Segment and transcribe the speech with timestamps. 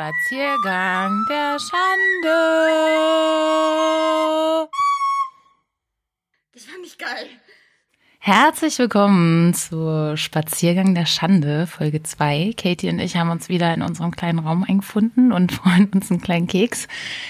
[0.00, 2.30] Spaziergang der Schande.
[6.54, 7.26] Das fand ich geil.
[8.18, 12.54] Herzlich willkommen zu Spaziergang der Schande, Folge 2.
[12.56, 16.22] Katie und ich haben uns wieder in unserem kleinen Raum eingefunden und freuen uns einen
[16.22, 16.88] kleinen Keks,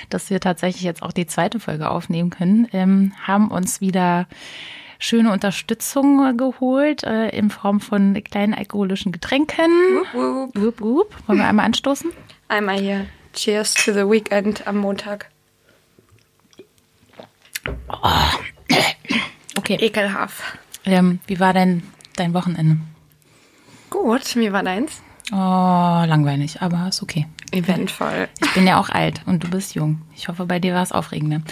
[0.08, 2.68] dass wir tatsächlich jetzt auch die zweite Folge aufnehmen können.
[2.72, 4.28] Ähm, haben uns wieder
[5.00, 9.72] schöne Unterstützung geholt äh, in Form von kleinen alkoholischen Getränken.
[10.12, 10.62] Wup, wup.
[10.62, 11.16] Wup, wup.
[11.26, 12.12] Wollen wir einmal anstoßen?
[12.50, 13.06] Einmal hier.
[13.32, 15.30] Cheers to the weekend am Montag.
[19.56, 19.76] Okay.
[19.76, 20.42] Ekelhaft.
[20.84, 21.84] Ähm, wie war denn
[22.16, 22.78] dein Wochenende?
[23.88, 25.00] Gut, wie war deins?
[25.30, 27.28] Oh, langweilig, aber ist okay.
[27.52, 28.28] Eventvoll.
[28.42, 30.02] Ich bin ja auch alt und du bist jung.
[30.16, 31.42] Ich hoffe, bei dir war es aufregender.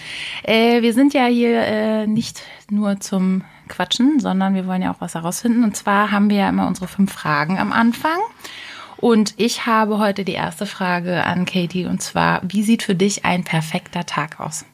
[0.42, 5.00] Äh, wir sind ja hier äh, nicht nur zum Quatschen, sondern wir wollen ja auch
[5.00, 5.62] was herausfinden.
[5.62, 8.18] Und zwar haben wir ja immer unsere fünf Fragen am Anfang.
[8.98, 13.24] Und ich habe heute die erste Frage an Katie und zwar, wie sieht für dich
[13.24, 14.64] ein perfekter Tag aus?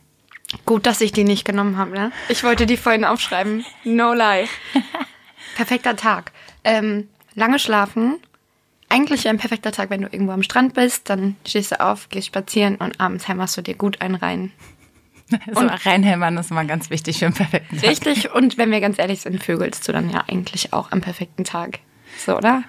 [0.65, 2.13] Gut, dass ich die nicht genommen habe, ne?
[2.29, 3.65] Ich wollte die vorhin aufschreiben.
[3.85, 4.47] No lie.
[5.57, 6.33] Perfekter Tag.
[6.65, 8.17] Ähm, lange schlafen.
[8.89, 12.29] Eigentlich ein perfekter Tag, wenn du irgendwo am Strand bist, dann stehst du auf, gehst
[12.29, 14.53] spazieren und abends hämmerst du dir gut einen rein.
[15.53, 17.89] So reinhämmern ist immer ganz wichtig für einen perfekten Tag.
[17.89, 21.45] Richtig, und wenn wir ganz ehrlich sind, vögelst du dann ja eigentlich auch am perfekten
[21.45, 21.81] Tag.
[22.19, 22.63] So, oder?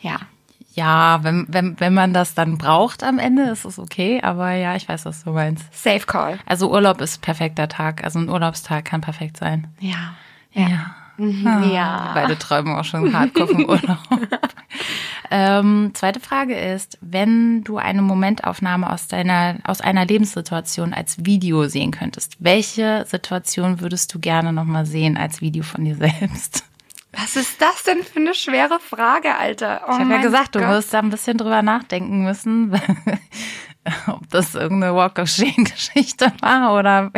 [0.00, 0.20] Ja.
[0.72, 4.20] Ja, wenn, wenn, wenn man das dann braucht am Ende, ist es okay.
[4.22, 5.64] Aber ja, ich weiß, was du meinst.
[5.72, 6.38] Safe Call.
[6.46, 8.04] Also Urlaub ist perfekter Tag.
[8.04, 9.66] Also ein Urlaubstag kann perfekt sein.
[9.80, 10.14] Ja.
[10.52, 10.94] Ja.
[11.16, 12.12] Mhm, ja.
[12.14, 13.98] Beide träumen auch schon hardcore vom Urlaub.
[15.30, 21.68] ähm, zweite Frage ist, wenn du eine Momentaufnahme aus deiner, aus einer Lebenssituation als Video
[21.68, 26.64] sehen könntest, welche Situation würdest du gerne nochmal sehen als Video von dir selbst?
[27.20, 29.82] Was ist das denn für eine schwere Frage, Alter?
[29.86, 30.68] Oh Ich habe ja gesagt, du Gott.
[30.68, 32.72] wirst da ein bisschen drüber nachdenken müssen,
[34.08, 37.10] ob das irgendeine Walk of Shame Geschichte war oder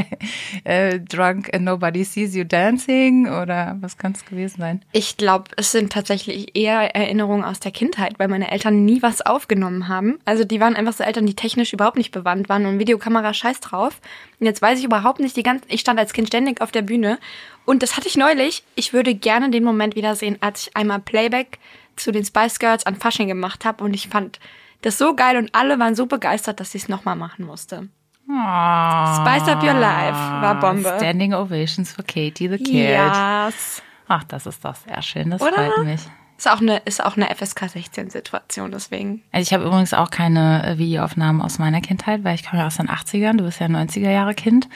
[0.65, 4.85] äh, Drunk and Nobody Sees You Dancing oder was kann es gewesen sein?
[4.93, 9.23] Ich glaube, es sind tatsächlich eher Erinnerungen aus der Kindheit, weil meine Eltern nie was
[9.23, 10.19] aufgenommen haben.
[10.25, 13.61] Also die waren einfach so Eltern, die technisch überhaupt nicht bewandt waren und Videokamera scheiß
[13.61, 14.01] drauf.
[14.39, 15.65] Und jetzt weiß ich überhaupt nicht die ganze.
[15.69, 17.19] Ich stand als Kind ständig auf der Bühne
[17.65, 18.63] und das hatte ich neulich.
[18.77, 21.59] Ich würde gerne den Moment wiedersehen, als ich einmal Playback
[21.97, 24.39] zu den Spice Girls an Fasching gemacht habe und ich fand
[24.83, 27.89] das so geil und alle waren so begeistert, dass ich es nochmal machen musste.
[28.25, 30.95] Spice Up Your Life war Bombe.
[30.97, 32.75] Standing Ovations for Katie the Kid.
[32.75, 33.83] Yes.
[34.09, 35.55] Ach, das ist doch sehr schön, das Oder?
[35.55, 36.01] freut mich.
[36.39, 39.23] Ist auch eine, ist auch eine FSK 16 Situation, deswegen.
[39.33, 42.67] Also ich habe übrigens auch keine äh, Videoaufnahmen aus meiner Kindheit, weil ich komme ja
[42.67, 44.69] aus den 80ern, du bist ja ein 90er Jahre Kind.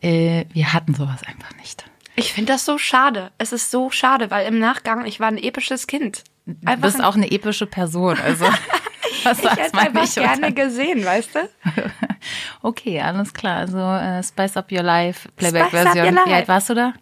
[0.00, 1.84] Äh, wir hatten sowas einfach nicht.
[2.14, 3.30] Ich finde das so schade.
[3.38, 6.24] Es ist so schade, weil im Nachgang, ich war ein episches Kind.
[6.46, 8.46] Du bist auch eine epische Person, also
[9.24, 10.14] was ich hätte einfach nicht?
[10.14, 11.48] gerne gesehen, weißt du?
[12.62, 13.58] Okay, alles klar.
[13.58, 16.18] Also äh, Spice Up Your Life, Playback-Version.
[16.26, 16.92] Wie alt warst du da?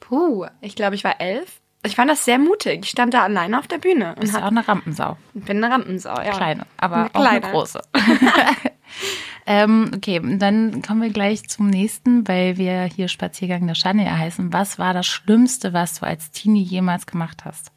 [0.00, 1.60] Puh, ich glaube, ich war elf.
[1.82, 2.80] Ich fand das sehr mutig.
[2.84, 5.16] Ich stand da alleine auf der Bühne und Bist ja auch hab, eine Rampensau.
[5.32, 6.32] bin eine Rampensau, ja.
[6.32, 7.52] Kleine, aber Eine auch eine kleine.
[7.54, 7.80] große.
[9.46, 14.16] ähm, okay, dann kommen wir gleich zum nächsten, weil wir hier Spaziergang der Schande ja
[14.16, 14.52] heißen.
[14.52, 17.72] Was war das Schlimmste, was du als Teenie jemals gemacht hast?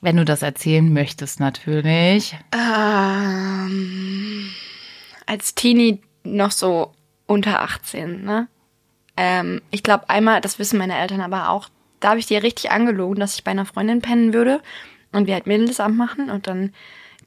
[0.00, 2.36] Wenn du das erzählen möchtest, natürlich.
[2.54, 3.70] Ähm,
[5.26, 6.92] als Teenie noch so
[7.26, 8.48] unter 18, ne?
[9.16, 11.68] Ähm, ich glaube einmal, das wissen meine Eltern aber auch,
[12.00, 14.62] da habe ich dir richtig angelogen, dass ich bei einer Freundin pennen würde
[15.12, 16.72] und wir halt Mädelsabend machen und dann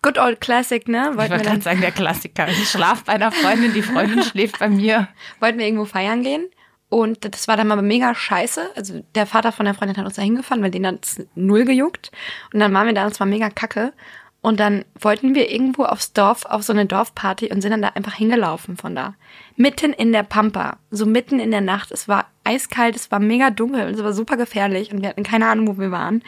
[0.02, 1.10] Good Old Classic, ne?
[1.12, 2.48] Ich Wollten wir, wollte dann, gerade sagen, der Klassiker.
[2.48, 5.08] Ich schlafe bei einer Freundin, die Freundin schläft bei mir.
[5.40, 6.50] wollten wir irgendwo feiern gehen
[6.94, 8.62] und das war dann mal mega scheiße.
[8.76, 12.12] Also der Vater von der Freundin hat uns da hingefahren, weil den hat's null gejuckt
[12.54, 13.94] und dann waren wir da und es war mega kacke
[14.42, 17.90] und dann wollten wir irgendwo aufs Dorf, auf so eine Dorfparty und sind dann da
[17.90, 19.16] einfach hingelaufen von da.
[19.56, 21.92] Mitten in der Pampa, so mitten in der Nacht.
[21.92, 25.48] Es war eiskalt, es war mega dunkel, es war super gefährlich und wir hatten keine
[25.48, 26.24] Ahnung, wo wir waren.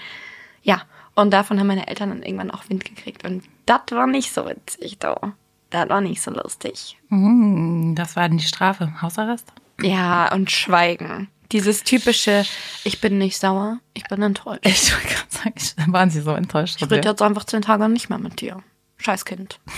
[0.64, 0.84] Ja,
[1.14, 3.26] und davon haben meine Eltern dann irgendwann auch Wind gekriegt.
[3.26, 5.20] Und das war nicht so witzig, doch.
[5.70, 6.98] Das war nicht so lustig.
[7.10, 9.02] Mm, Das war dann die Strafe.
[9.02, 9.52] Hausarrest?
[9.82, 11.30] Ja, und Schweigen.
[11.52, 12.46] Dieses typische,
[12.84, 14.66] ich bin nicht sauer, ich bin enttäuscht.
[14.66, 16.82] Ich wollte gerade sagen, waren sie so enttäuscht.
[16.82, 18.64] Ich rede jetzt einfach zehn Tage nicht mehr mit dir.
[18.98, 19.60] Scheiß Kind.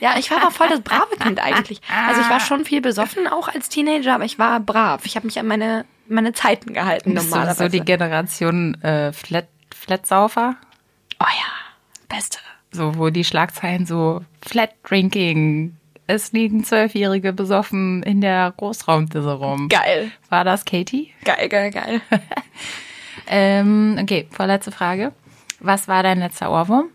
[0.00, 1.80] Ja, ich war aber voll das brave Kind eigentlich.
[2.08, 5.06] Also ich war schon viel besoffen, auch als Teenager, aber ich war brav.
[5.06, 7.64] Ich habe mich an meine, meine Zeiten gehalten Bist du normalerweise.
[7.64, 10.56] so die Generation äh, Flat, Flatsaufer?
[11.20, 12.38] oh ja, beste.
[12.72, 15.76] So, wo die Schlagzeilen so Flat Drinking.
[16.06, 19.68] Es liegen Zwölfjährige besoffen in der Großraumdisse rum.
[19.68, 20.10] Geil.
[20.28, 21.12] War das Katie?
[21.24, 22.00] Geil, geil, geil.
[23.26, 25.12] Ähm, okay, vorletzte Frage.
[25.60, 26.88] Was war dein letzter Ohrwurm?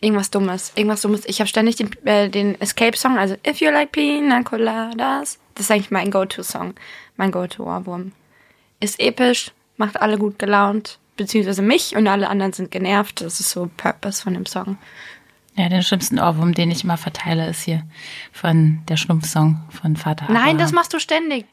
[0.00, 0.72] Irgendwas Dummes.
[0.74, 1.24] Irgendwas Dummes.
[1.26, 5.38] Ich habe ständig den, äh, den Escape-Song, also If You Like Pina Coladas.
[5.54, 6.74] Das ist eigentlich mein Go-To-Song.
[7.16, 8.12] Mein Go-To-Ohrwurm.
[8.80, 13.20] Ist episch, macht alle gut gelaunt, beziehungsweise mich und alle anderen sind genervt.
[13.20, 14.78] Das ist so Purpose von dem Song.
[15.54, 17.82] Ja, den schlimmsten Ohrwurm, den ich immer verteile, ist hier
[18.32, 20.58] von der Schlumpfsong von Vater Nein, Abraham.
[20.58, 21.44] das machst du ständig.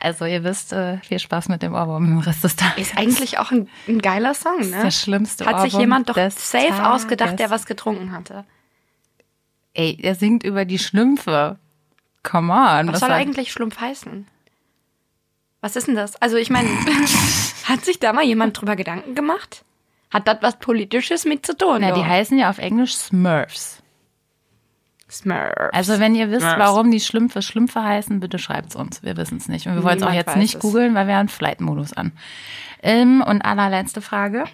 [0.00, 2.88] Also ihr wisst, äh, viel Spaß mit dem Ohrwurm im Rest des Tages.
[2.88, 4.82] Ist eigentlich auch ein, ein geiler Song, Das ist ne?
[4.84, 6.80] der schlimmste Hat sich Ohrwurm jemand doch safe Tages.
[6.80, 8.44] ausgedacht, der was getrunken hatte.
[9.74, 11.58] Ey, er singt über die Schlümpfe.
[12.22, 12.92] Come on.
[12.92, 14.26] Was soll eigentlich Schlumpf heißen?
[15.60, 16.16] Was ist denn das?
[16.16, 16.68] Also ich meine,
[17.64, 19.64] hat sich da mal jemand drüber Gedanken gemacht?
[20.10, 21.78] Hat das was Politisches mit zu tun?
[21.80, 23.82] Na, die heißen ja auf Englisch Smurfs.
[25.10, 25.72] Smurfs.
[25.72, 26.58] Also wenn ihr wisst, Smurfs.
[26.58, 29.02] warum die Schlümpfe Schlümpfe heißen, bitte schreibt's uns.
[29.02, 29.66] Wir wissen es nicht.
[29.66, 30.60] Und wir wollen es auch jetzt nicht es.
[30.60, 32.12] googeln, weil wir haben Flight-Modus an.
[32.82, 34.44] Ähm, und allerletzte Frage.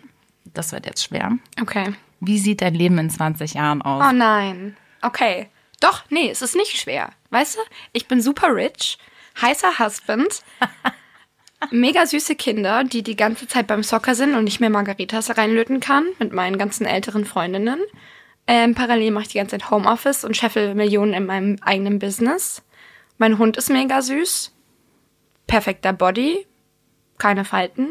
[0.55, 1.33] Das wird jetzt schwer.
[1.61, 1.95] Okay.
[2.21, 4.03] Wie sieht dein Leben in 20 Jahren aus?
[4.09, 4.77] Oh nein.
[5.03, 5.49] Okay.
[5.81, 7.11] Doch, nee, es ist nicht schwer.
[7.31, 7.61] Weißt du,
[7.93, 8.99] ich bin super rich,
[9.41, 10.43] heißer Husband,
[11.71, 15.81] mega süße Kinder, die die ganze Zeit beim Soccer sind und ich mir Margaritas reinlöten
[15.81, 17.81] kann mit meinen ganzen älteren Freundinnen.
[18.47, 22.63] Ähm, parallel mache ich die ganze Zeit Homeoffice und scheffel Millionen in meinem eigenen Business.
[23.19, 24.53] Mein Hund ist mega süß.
[25.47, 26.47] Perfekter Body.
[27.19, 27.89] Keine Falten.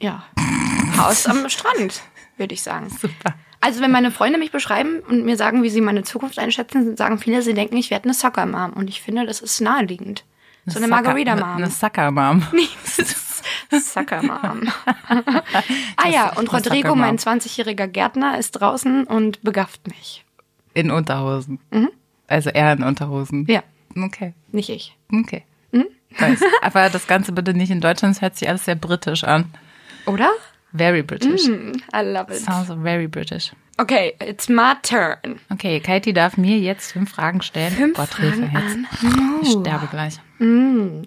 [0.00, 0.24] Ja.
[0.96, 2.02] Haus am Strand,
[2.36, 2.88] würde ich sagen.
[2.90, 3.34] Super.
[3.60, 7.18] Also wenn meine Freunde mich beschreiben und mir sagen, wie sie meine Zukunft einschätzen, sagen
[7.18, 8.72] viele, sie denken, ich werde eine Soccer-Mom.
[8.74, 10.24] Und ich finde, das ist naheliegend.
[10.66, 11.56] so eine Sucker- Margarita-Mom.
[11.56, 12.42] Eine Sucker-Mom.
[13.80, 14.62] Sucker-Mom.
[15.96, 20.24] ah ja, und Rodrigo, mein 20-jähriger Gärtner, ist draußen und begafft mich.
[20.74, 21.58] In Unterhosen.
[22.26, 23.46] Also er in Unterhosen.
[23.48, 23.62] Ja,
[23.96, 24.34] Okay.
[24.52, 24.96] nicht ich.
[25.12, 25.44] Okay.
[25.72, 25.86] Hm?
[26.18, 26.40] Weiß.
[26.62, 28.14] Aber das Ganze bitte nicht in Deutschland.
[28.16, 29.46] Es hört sich alles sehr britisch an.
[30.06, 30.30] Oder?
[30.78, 31.46] Very British.
[31.92, 32.38] I love it.
[32.38, 33.52] Sounds very British.
[33.80, 35.38] Okay, it's my turn.
[35.52, 37.72] Okay, Katie darf mir jetzt fünf Fragen stellen.
[37.72, 38.86] Fünf Gott, Fragen an
[39.42, 40.18] Ich sterbe gleich.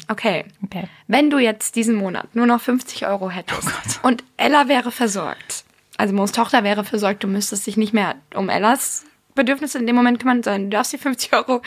[0.09, 0.45] Okay.
[0.63, 0.83] Okay.
[1.07, 3.69] Wenn du jetzt diesen Monat nur noch 50 Euro hättest
[4.03, 5.65] Oh und Ella wäre versorgt,
[5.97, 9.95] also Moos Tochter wäre versorgt, du müsstest dich nicht mehr um Ellas Bedürfnisse in dem
[9.95, 11.62] Moment kümmern, sondern du darfst die 50 Euro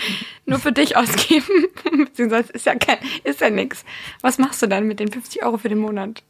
[0.46, 1.66] nur für dich ausgeben.
[2.04, 3.84] Beziehungsweise ist ja kein, ist ja nix.
[4.20, 6.22] Was machst du dann mit den 50 Euro für den Monat?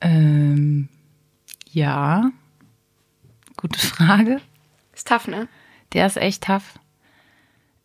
[0.00, 0.88] Ähm,
[1.70, 2.30] ja.
[3.56, 4.40] Gute Frage.
[4.94, 5.48] Ist tough, ne?
[5.92, 6.78] Der ist echt tough.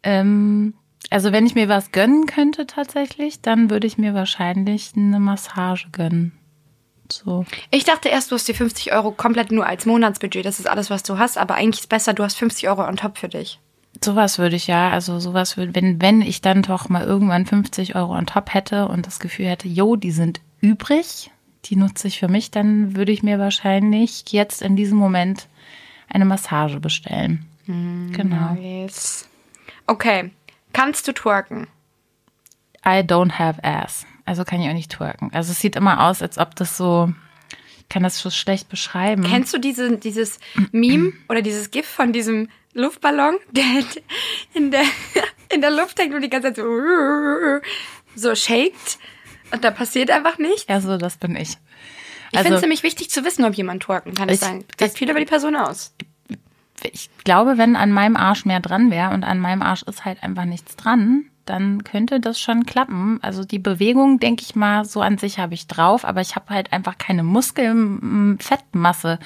[0.03, 0.73] Ähm,
[1.09, 5.89] also wenn ich mir was gönnen könnte tatsächlich, dann würde ich mir wahrscheinlich eine Massage
[5.91, 6.31] gönnen.
[7.11, 7.45] So.
[7.69, 10.45] Ich dachte erst, du hast die 50 Euro komplett nur als Monatsbudget.
[10.45, 11.37] Das ist alles, was du hast.
[11.37, 13.59] Aber eigentlich ist besser, du hast 50 Euro on top für dich.
[14.03, 17.95] Sowas würde ich ja, also sowas würde, wenn, wenn ich dann doch mal irgendwann 50
[17.95, 21.29] Euro on top hätte und das Gefühl hätte, jo, die sind übrig,
[21.65, 25.47] die nutze ich für mich, dann würde ich mir wahrscheinlich jetzt in diesem Moment
[26.07, 27.45] eine Massage bestellen.
[27.65, 28.53] Genau.
[28.55, 29.27] Nice.
[29.87, 30.31] Okay.
[30.73, 31.67] Kannst du twerken?
[32.85, 34.05] I don't have ass.
[34.25, 35.29] Also kann ich auch nicht twerken.
[35.33, 37.13] Also es sieht immer aus, als ob das so,
[37.79, 39.23] ich kann das so schlecht beschreiben.
[39.23, 40.39] Kennst du diese, dieses
[40.71, 43.63] Meme oder dieses GIF von diesem Luftballon, der
[44.53, 44.83] in der,
[45.53, 48.97] in der Luft hängt und die ganze Zeit so, so shakt
[49.51, 50.67] und da passiert einfach nichts?
[50.69, 51.57] Also das bin ich.
[52.31, 54.27] Ich Also finde es nämlich wichtig zu wissen, ob jemand twerken kann.
[54.27, 54.63] Das Ich- sagen.
[54.79, 55.93] sagt viel über die Person aus.
[56.93, 60.23] ich glaube, wenn an meinem Arsch mehr dran wäre und an meinem Arsch ist halt
[60.23, 63.19] einfach nichts dran, dann könnte das schon klappen.
[63.21, 66.49] Also die Bewegung, denke ich mal, so an sich habe ich drauf, aber ich habe
[66.53, 69.19] halt einfach keine Muskelfettmasse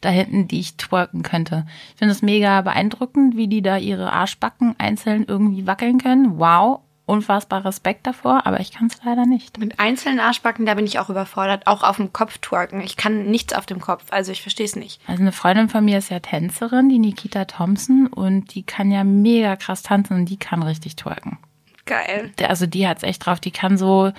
[0.00, 1.66] da hinten, die ich twerken könnte.
[1.92, 6.38] Ich finde es mega beeindruckend, wie die da ihre Arschbacken einzeln irgendwie wackeln können.
[6.38, 9.58] Wow, unfassbar Respekt davor, aber ich kann es leider nicht.
[9.58, 11.66] Mit einzelnen Arschbacken, da bin ich auch überfordert.
[11.66, 12.80] Auch auf dem Kopf twerken.
[12.80, 14.04] Ich kann nichts auf dem Kopf.
[14.10, 15.00] Also ich verstehe es nicht.
[15.06, 19.04] Also eine Freundin von mir ist ja Tänzerin, die Nikita Thompson, und die kann ja
[19.04, 21.38] mega krass tanzen und die kann richtig twerken.
[21.84, 22.32] Geil.
[22.46, 23.40] Also die hat's echt drauf.
[23.40, 24.12] Die kann so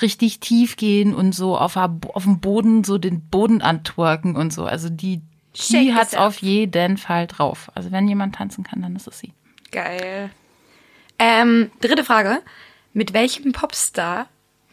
[0.00, 4.64] richtig tief gehen und so auf, auf dem Boden so den Boden antwerken und so.
[4.64, 6.26] Also die, Shake die hat's yourself.
[6.28, 7.72] auf jeden Fall drauf.
[7.74, 9.32] Also wenn jemand tanzen kann, dann ist es sie.
[9.72, 10.30] Geil.
[11.18, 12.42] Ähm, dritte Frage.
[12.92, 14.26] Mit welchem Popstar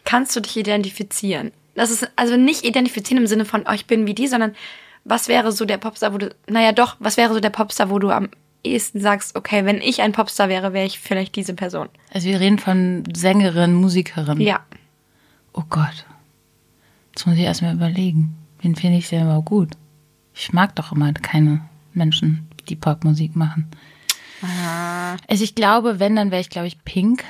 [0.03, 1.51] kannst du dich identifizieren?
[1.75, 4.55] Das ist also nicht identifizieren im Sinne von, oh, ich bin wie die, sondern
[5.03, 7.99] was wäre so der Popstar, wo du, naja doch, was wäre so der Popstar, wo
[7.99, 8.29] du am
[8.63, 11.89] ehesten sagst, okay, wenn ich ein Popstar wäre, wäre ich vielleicht diese Person.
[12.11, 14.41] Also wir reden von Sängerin, Musikerin.
[14.41, 14.61] Ja.
[15.53, 16.05] Oh Gott.
[17.13, 18.35] Jetzt muss ich erstmal überlegen.
[18.61, 19.73] Wen finde ich denn überhaupt gut?
[20.33, 21.61] Ich mag doch immer keine
[21.93, 23.67] Menschen, die Popmusik machen.
[25.27, 27.23] Also ich glaube, wenn, dann wäre ich, glaube ich, Pink.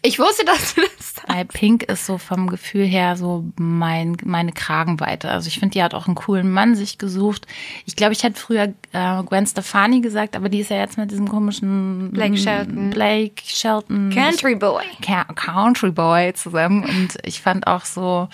[0.00, 1.28] Ich wusste, dass du das sagst.
[1.28, 5.30] Weil Pink ist so vom Gefühl her so mein, meine Kragenweite.
[5.30, 7.46] Also ich finde, die hat auch einen coolen Mann sich gesucht.
[7.84, 11.10] Ich glaube, ich hätte früher äh, Gwen Stefani gesagt, aber die ist ja jetzt mit
[11.10, 12.90] diesem komischen Blake Shelton.
[12.90, 14.10] Blake Shelton.
[14.10, 14.84] Country Boy.
[15.34, 16.84] Country Boy zusammen.
[16.84, 18.28] Und ich fand auch so,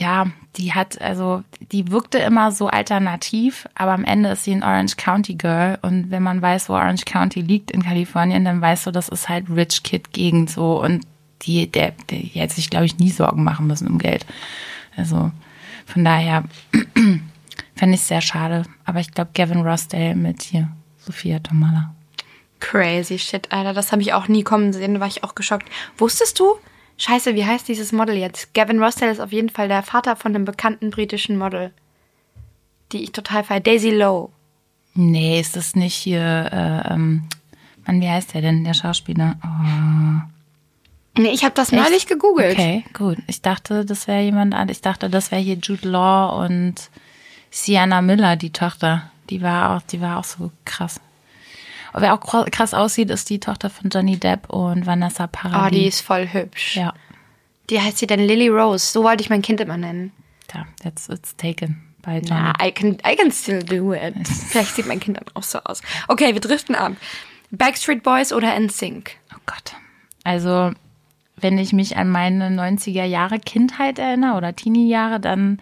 [0.00, 4.62] ja, die hat, also, die wirkte immer so alternativ, aber am Ende ist sie ein
[4.62, 5.78] Orange County Girl.
[5.82, 9.28] Und wenn man weiß, wo Orange County liegt in Kalifornien, dann weißt du, das ist
[9.28, 10.82] halt Rich Kid Gegend so.
[10.82, 11.06] Und
[11.42, 14.24] die, der, der hätte sich, glaube ich, nie Sorgen machen müssen um Geld.
[14.96, 15.30] Also,
[15.84, 16.44] von daher
[17.76, 18.62] fände ich es sehr schade.
[18.86, 21.94] Aber ich glaube, Gavin Rossdale mit hier, Sophia Tomala.
[22.58, 23.74] Crazy shit, Alter.
[23.74, 24.94] Das habe ich auch nie kommen sehen.
[24.94, 25.68] Da war ich auch geschockt.
[25.98, 26.56] Wusstest du?
[27.00, 28.52] Scheiße, wie heißt dieses Model jetzt?
[28.52, 31.72] Gavin Rossdale ist auf jeden Fall der Vater von einem bekannten britischen Model.
[32.92, 33.60] Die ich total feiere.
[33.60, 34.28] Daisy Lowe.
[34.92, 37.22] Nee, ist das nicht hier, äh, ähm,
[37.86, 39.36] Mann, wie heißt der denn, der Schauspieler?
[39.42, 41.20] Oh.
[41.22, 42.52] Nee, ich habe das neulich gegoogelt.
[42.58, 43.16] Okay, gut.
[43.28, 44.76] Ich dachte, das wäre jemand anderes.
[44.76, 46.74] Ich dachte, das wäre hier Jude Law und
[47.50, 49.10] Sienna Miller, die Tochter.
[49.30, 51.00] Die war auch, die war auch so krass.
[51.94, 55.78] Wer auch kra- krass aussieht, ist die Tochter von Johnny Depp und Vanessa Oh, Paradis.
[55.78, 56.76] die ist voll hübsch.
[56.76, 56.94] ja,
[57.68, 58.86] Die heißt sie denn Lily Rose.
[58.92, 60.12] So wollte ich mein Kind immer nennen.
[60.48, 62.28] da, that's it's taken by Johnny.
[62.30, 64.14] Ja, I can, I can still do it.
[64.28, 65.82] Vielleicht sieht mein Kind dann auch so aus.
[66.08, 66.92] Okay, wir driften ab.
[67.52, 69.16] Backstreet Boys oder NSYNC?
[69.34, 69.74] Oh Gott.
[70.24, 70.72] Also,
[71.36, 75.60] wenn ich mich an meine 90er Jahre Kindheit erinnere oder Teenie-Jahre, dann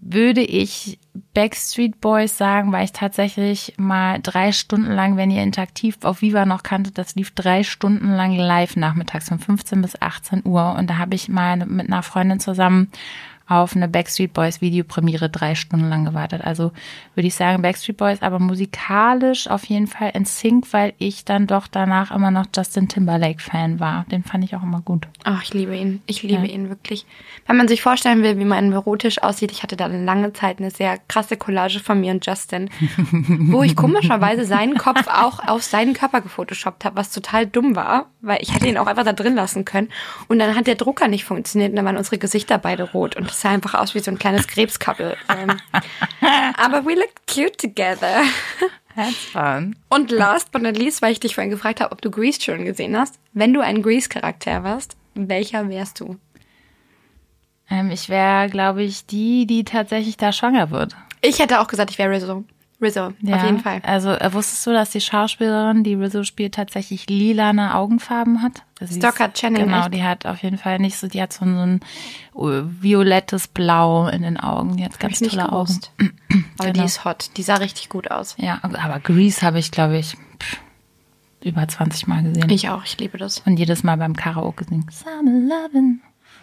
[0.00, 0.98] würde ich
[1.34, 6.46] Backstreet Boys sagen, weil ich tatsächlich mal drei Stunden lang, wenn ihr interaktiv auf Viva
[6.46, 10.74] noch kanntet, das lief drei Stunden lang live nachmittags von 15 bis 18 Uhr.
[10.78, 12.90] Und da habe ich mal mit einer Freundin zusammen
[13.48, 16.42] auf eine Backstreet Boys Videopremiere drei Stunden lang gewartet.
[16.44, 16.72] Also
[17.14, 21.46] würde ich sagen Backstreet Boys, aber musikalisch auf jeden Fall in Sync, weil ich dann
[21.46, 24.04] doch danach immer noch Justin Timberlake Fan war.
[24.10, 25.08] Den fand ich auch immer gut.
[25.24, 26.02] Ach, ich liebe ihn.
[26.06, 26.52] Ich liebe Ja.
[26.52, 27.06] ihn wirklich.
[27.46, 30.58] Wenn man sich vorstellen will, wie mein Bürotisch aussieht, ich hatte da eine lange Zeit
[30.58, 32.68] eine sehr krasse Collage von mir und Justin,
[33.50, 38.06] wo ich komischerweise seinen Kopf auch auf seinen Körper gefotoshoppt habe, was total dumm war,
[38.20, 39.88] weil ich hätte ihn auch einfach da drin lassen können.
[40.28, 43.26] Und dann hat der Drucker nicht funktioniert und dann waren unsere Gesichter beide rot und
[43.38, 45.16] es sah einfach aus wie so ein kleines Krebskappel.
[45.28, 45.60] Ähm,
[46.56, 48.24] Aber we look cute together.
[48.96, 49.76] That's fun.
[49.88, 52.64] Und last but not least, weil ich dich vorhin gefragt habe, ob du Grease schon
[52.64, 56.18] gesehen hast, wenn du ein Grease-Charakter warst, welcher wärst du?
[57.70, 60.96] Ähm, ich wäre, glaube ich, die, die tatsächlich da schwanger wird.
[61.20, 62.44] Ich hätte auch gesagt, ich wäre Rizzo.
[62.80, 63.80] Rizzo, auf jeden Fall.
[63.82, 68.62] Also äh, wusstest du, dass die Schauspielerin, die Rizzo spielt, tatsächlich lilane Augenfarben hat?
[68.80, 69.94] Also Stockard ist- Channing, Genau, echt?
[69.94, 71.80] die hat auf jeden Fall nicht so, die hat so ein
[72.36, 74.76] äh, violettes Blau in den Augen.
[74.76, 75.76] Die hat Hab ganz tolle Augen.
[76.58, 76.84] Aber die Genau.
[76.84, 77.30] ist hot.
[77.36, 78.36] Die sah richtig gut aus.
[78.38, 80.58] Ja, aber Grease habe ich, glaube ich, pff,
[81.42, 82.48] über 20 Mal gesehen.
[82.50, 83.40] Ich auch, ich liebe das.
[83.40, 84.86] Und jedes Mal beim Karaoke singen.
[84.90, 85.98] Summer Lovin'.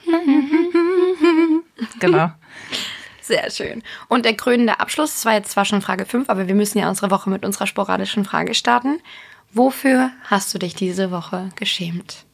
[1.99, 2.31] genau.
[3.25, 3.81] Sehr schön.
[4.07, 6.87] Und der krönende Abschluss, das war jetzt zwar schon Frage 5, aber wir müssen ja
[6.87, 8.99] unsere Woche mit unserer sporadischen Frage starten.
[9.51, 12.25] Wofür hast du dich diese Woche geschämt?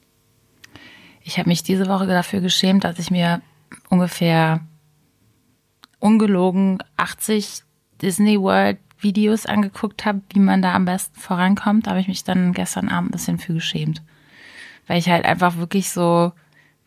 [1.24, 3.42] Ich habe mich diese Woche dafür geschämt, dass ich mir
[3.90, 4.60] ungefähr
[6.00, 7.64] ungelogen 80
[8.02, 11.88] Disney World Videos angeguckt habe, wie man da am besten vorankommt.
[11.88, 14.02] Da habe ich mich dann gestern Abend ein bisschen für geschämt.
[14.88, 16.34] Weil ich halt einfach wirklich so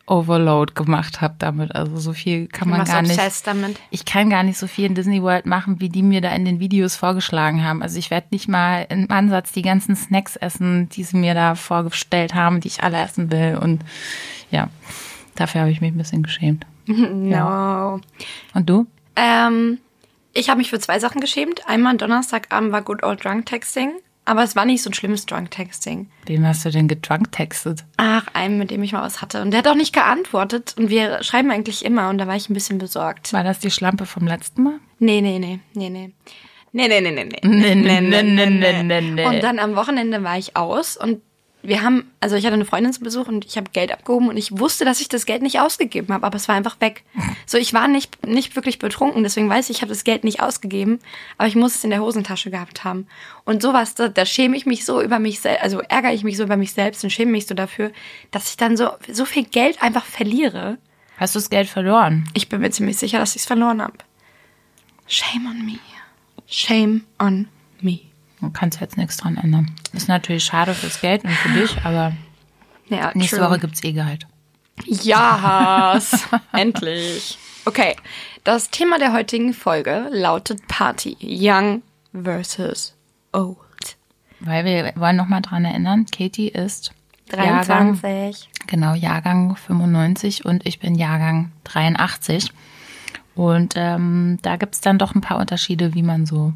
[0.07, 1.73] Overload gemacht habe damit.
[1.75, 3.19] Also so viel kann man gar nicht.
[3.47, 3.79] damit?
[3.89, 6.45] Ich kann gar nicht so viel in Disney World machen, wie die mir da in
[6.45, 7.81] den Videos vorgeschlagen haben.
[7.81, 11.55] Also ich werde nicht mal im Ansatz die ganzen Snacks essen, die sie mir da
[11.55, 13.57] vorgestellt haben, die ich alle essen will.
[13.59, 13.83] Und
[14.51, 14.69] ja,
[15.35, 16.65] dafür habe ich mich ein bisschen geschämt.
[16.87, 17.99] No.
[18.53, 18.85] Und du?
[19.15, 19.79] Ähm,
[20.33, 21.67] ich habe mich für zwei Sachen geschämt.
[21.67, 23.91] Einmal Donnerstagabend war Good Old Drunk Texting,
[24.25, 26.09] aber es war nicht so ein schlimmes Drunk Texting.
[26.25, 27.85] Wem hast du denn gedrunk textet?
[27.97, 29.41] Ach, einem, mit dem ich mal was hatte.
[29.41, 30.75] Und der hat auch nicht geantwortet.
[30.77, 32.09] Und wir schreiben eigentlich immer.
[32.09, 33.33] Und da war ich ein bisschen besorgt.
[33.33, 34.79] War das die Schlampe vom letzten Mal?
[34.99, 36.11] Nee, nee, nee, nee, nee.
[36.71, 37.39] Nee, nee, nee, nee, nee.
[37.43, 39.25] Nee, nee, nee, nee, nee, nee, nee.
[39.25, 41.21] Und dann am Wochenende war ich aus und
[41.67, 44.37] wir haben, also ich hatte eine Freundin zu Besuch und ich habe Geld abgehoben und
[44.37, 47.03] ich wusste, dass ich das Geld nicht ausgegeben habe, aber es war einfach weg.
[47.45, 50.41] So, ich war nicht, nicht wirklich betrunken, deswegen weiß ich, ich habe das Geld nicht
[50.41, 50.99] ausgegeben,
[51.37, 53.07] aber ich muss es in der Hosentasche gehabt haben.
[53.43, 56.37] Und sowas, da, da schäme ich mich so über mich selbst, also ärgere ich mich
[56.37, 57.91] so über mich selbst und schäme mich so dafür,
[58.31, 60.77] dass ich dann so, so viel Geld einfach verliere.
[61.17, 62.29] Hast du das Geld verloren?
[62.33, 63.97] Ich bin mir ziemlich sicher, dass ich es verloren habe.
[65.07, 65.79] Shame on me.
[66.47, 67.47] Shame on
[67.81, 68.14] me.
[68.45, 69.71] Du kannst jetzt nichts dran ändern.
[69.93, 72.13] Ist natürlich schade fürs Geld und für dich, aber
[72.87, 73.49] Ja, nächste true.
[73.49, 74.27] Woche gibt's eh Gehalt.
[74.85, 75.99] Ja,
[76.51, 77.37] endlich.
[77.65, 77.95] Okay,
[78.43, 81.17] das Thema der heutigen Folge lautet Party.
[81.21, 81.81] Young
[82.13, 82.93] versus
[83.33, 83.57] old.
[84.39, 86.91] Weil wir wollen noch mal dran erinnern, Katie ist
[87.31, 88.49] Jahrgang, 23.
[88.67, 92.51] genau, Jahrgang 95 und ich bin Jahrgang 83.
[93.33, 96.53] Und ähm, da gibt's dann doch ein paar Unterschiede, wie man so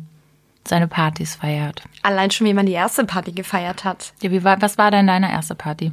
[0.69, 1.83] seine Partys feiert.
[2.03, 4.13] Allein schon, wie man die erste Party gefeiert hat.
[4.21, 5.91] Ja, wie war, was war denn deine erste Party?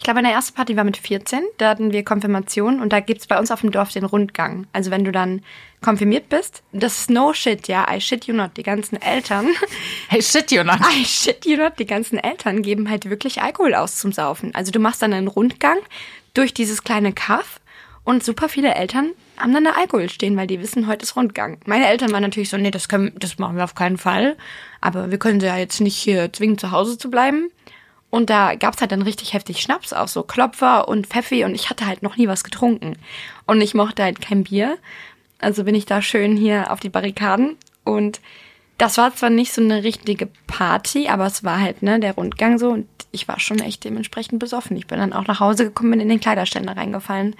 [0.00, 1.42] Ich glaube, meine erste Party war mit 14.
[1.58, 4.66] Da hatten wir Konfirmation und da gibt's bei uns auf dem Dorf den Rundgang.
[4.72, 5.42] Also wenn du dann
[5.82, 8.56] konfirmiert bist, das ist no shit, ja, I shit you not.
[8.56, 9.48] Die ganzen Eltern,
[10.08, 10.80] Hey, shit, Jonas.
[10.80, 14.54] I shit you not, die ganzen Eltern geben halt wirklich Alkohol aus zum Saufen.
[14.54, 15.76] Also du machst dann einen Rundgang
[16.32, 17.60] durch dieses kleine Kaff
[18.02, 21.58] und super viele Eltern haben dann da Alkohol stehen, weil die wissen, heute ist Rundgang.
[21.66, 24.36] Meine Eltern waren natürlich so, nee, das, können, das machen wir auf keinen Fall.
[24.80, 27.50] Aber wir können sie ja jetzt nicht hier zwingen, zu Hause zu bleiben.
[28.10, 31.70] Und da gab's halt dann richtig heftig Schnaps, auch so Klopfer und Pfeffi und ich
[31.70, 32.96] hatte halt noch nie was getrunken.
[33.46, 34.78] Und ich mochte halt kein Bier.
[35.38, 37.56] Also bin ich da schön hier auf die Barrikaden.
[37.84, 38.20] Und
[38.78, 42.58] das war zwar nicht so eine richtige Party, aber es war halt, ne, der Rundgang
[42.58, 44.76] so und ich war schon echt dementsprechend besoffen.
[44.76, 47.36] Ich bin dann auch nach Hause gekommen, bin in den Kleiderständer reingefallen.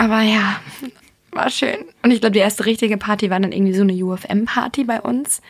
[0.00, 0.56] Aber ja,
[1.32, 1.84] war schön.
[2.02, 5.42] Und ich glaube, die erste richtige Party war dann irgendwie so eine UFM-Party bei uns.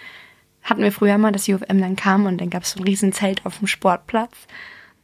[0.65, 3.13] Hatten wir früher mal, dass UFM dann kam und dann gab es so ein riesen
[3.13, 4.33] Zelt auf dem Sportplatz.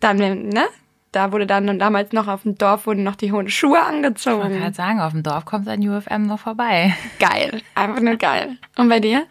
[0.00, 0.16] Dann,
[0.48, 0.64] ne?
[1.12, 3.84] Da wurde dann und damals noch auf dem Dorf wurden noch die hohen Schuhe Ich
[3.84, 4.58] wollte angezogen.
[4.58, 6.94] gerade sagen, auf dem Dorf kommt ein UFM noch vorbei.
[7.20, 7.62] Geil.
[7.76, 8.58] Einfach nur geil.
[8.76, 9.24] Und bei dir?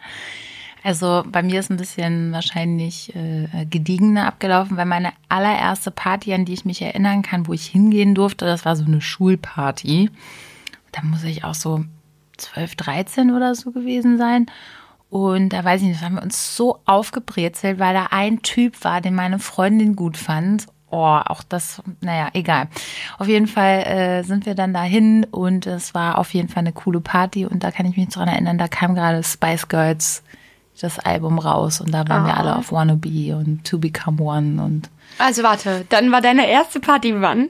[0.86, 6.44] Also bei mir ist ein bisschen wahrscheinlich äh, gediegener abgelaufen, weil meine allererste Party, an
[6.44, 10.10] die ich mich erinnern kann, wo ich hingehen durfte, das war so eine Schulparty.
[10.92, 11.84] Da muss ich auch so
[12.36, 14.46] 12, 13 oder so gewesen sein.
[15.10, 18.84] Und da weiß ich nicht, da haben wir uns so aufgebrezelt, weil da ein Typ
[18.84, 20.66] war, den meine Freundin gut fand.
[20.88, 22.68] Oh, auch das, naja, egal.
[23.18, 26.72] Auf jeden Fall äh, sind wir dann dahin und es war auf jeden Fall eine
[26.72, 30.22] coole Party und da kann ich mich dran erinnern, da kam gerade Spice Girls
[30.82, 32.40] das Album raus und da waren wir Ah.
[32.40, 37.14] alle auf Wannabe und To Become One und Also warte, dann war deine erste Party
[37.20, 37.48] wann?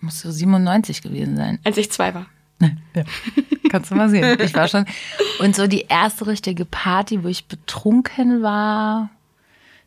[0.00, 1.58] muss so 97 gewesen sein.
[1.64, 2.26] Als ich zwei war.
[2.94, 3.04] Ja.
[3.70, 4.38] Kannst du mal sehen.
[4.40, 4.84] Ich war schon.
[5.40, 9.08] Und so die erste richtige Party, wo ich betrunken war,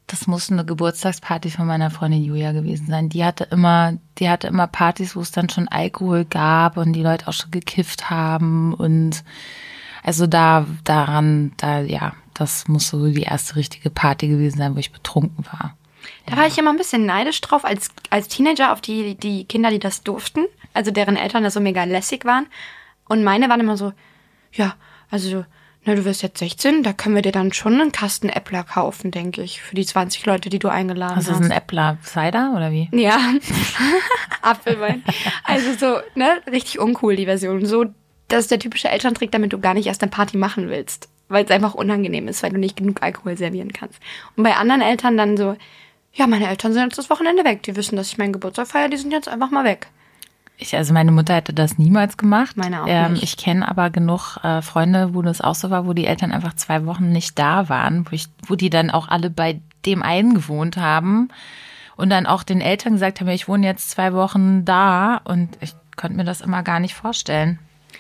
[0.08, 3.10] das muss eine Geburtstagsparty von meiner Freundin Julia gewesen sein.
[3.10, 7.04] Die hatte immer, die hatte immer Partys, wo es dann schon Alkohol gab und die
[7.04, 9.24] Leute auch schon gekifft haben und
[10.06, 14.80] also da, daran, da, ja, das muss so die erste richtige Party gewesen sein, wo
[14.80, 15.76] ich betrunken war.
[16.28, 19.72] Da war ich immer ein bisschen neidisch drauf als, als Teenager auf die, die Kinder,
[19.72, 20.46] die das durften.
[20.74, 22.46] Also deren Eltern da so mega lässig waren.
[23.08, 23.94] Und meine waren immer so,
[24.52, 24.76] ja,
[25.10, 25.44] also,
[25.86, 29.10] na, du wirst jetzt 16, da können wir dir dann schon einen Kasten Äppler kaufen,
[29.10, 31.46] denke ich, für die 20 Leute, die du eingeladen Was ist hast.
[31.46, 32.90] ein Äppler Cider oder wie?
[32.92, 33.18] Ja,
[34.44, 35.04] Apfelwein.
[35.44, 37.66] Also so, ne, richtig uncool die Version.
[37.66, 37.86] So,
[38.28, 41.10] das ist der typische Elterntrick, damit du gar nicht erst eine Party machen willst.
[41.28, 44.00] Weil es einfach unangenehm ist, weil du nicht genug Alkohol servieren kannst.
[44.36, 45.56] Und bei anderen Eltern dann so,
[46.14, 47.64] ja, meine Eltern sind jetzt das Wochenende weg.
[47.64, 49.88] Die wissen, dass ich meinen Geburtstag feiere, die sind jetzt einfach mal weg.
[50.58, 52.56] Ich, also meine Mutter hätte das niemals gemacht.
[52.56, 53.24] Meine auch ähm, nicht.
[53.24, 56.54] Ich kenne aber genug äh, Freunde, wo das auch so war, wo die Eltern einfach
[56.54, 60.34] zwei Wochen nicht da waren, wo, ich, wo die dann auch alle bei dem einen
[60.34, 61.30] gewohnt haben
[61.98, 65.74] und dann auch den Eltern gesagt haben, ich wohne jetzt zwei Wochen da und ich
[65.98, 67.60] konnte mir das immer gar nicht vorstellen.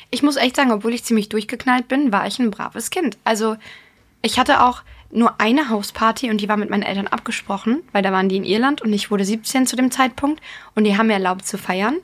[0.09, 3.17] Ich muss echt sagen, obwohl ich ziemlich durchgeknallt bin, war ich ein braves Kind.
[3.23, 3.57] Also
[4.21, 8.11] ich hatte auch nur eine Hausparty und die war mit meinen Eltern abgesprochen, weil da
[8.11, 10.41] waren die in Irland und ich wurde 17 zu dem Zeitpunkt
[10.73, 11.97] und die haben mir erlaubt zu feiern.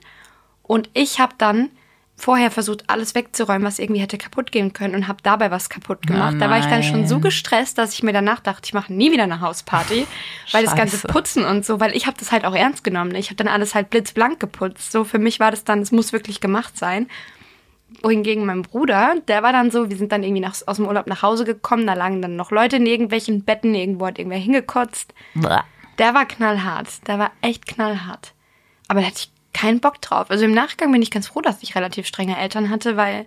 [0.63, 1.69] Und ich habe dann
[2.15, 6.05] vorher versucht, alles wegzuräumen, was irgendwie hätte kaputt gehen können und habe dabei was kaputt
[6.05, 6.35] gemacht.
[6.39, 9.11] da war ich dann schon so gestresst, dass ich mir danach dachte, ich mache nie
[9.11, 10.05] wieder eine Hausparty,
[10.51, 11.07] weil das ganze Scheiße.
[11.07, 13.15] Putzen und so, weil ich habe das halt auch ernst genommen.
[13.15, 14.91] Ich habe dann alles halt blitzblank geputzt.
[14.91, 17.07] So für mich war das dann, es muss wirklich gemacht sein
[18.01, 21.07] wohingegen mein Bruder, der war dann so, wir sind dann irgendwie nach, aus dem Urlaub
[21.07, 25.13] nach Hause gekommen, da lagen dann noch Leute in irgendwelchen Betten, irgendwo hat irgendwer hingekotzt.
[25.33, 25.59] Bäh.
[25.97, 28.33] Der war knallhart, der war echt knallhart.
[28.87, 30.31] Aber da hatte ich keinen Bock drauf.
[30.31, 33.25] Also im Nachgang bin ich ganz froh, dass ich relativ strenge Eltern hatte, weil,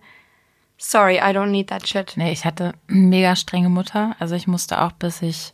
[0.79, 2.14] sorry, I don't need that shit.
[2.16, 4.16] Nee, ich hatte eine mega strenge Mutter.
[4.18, 5.53] Also ich musste auch, bis ich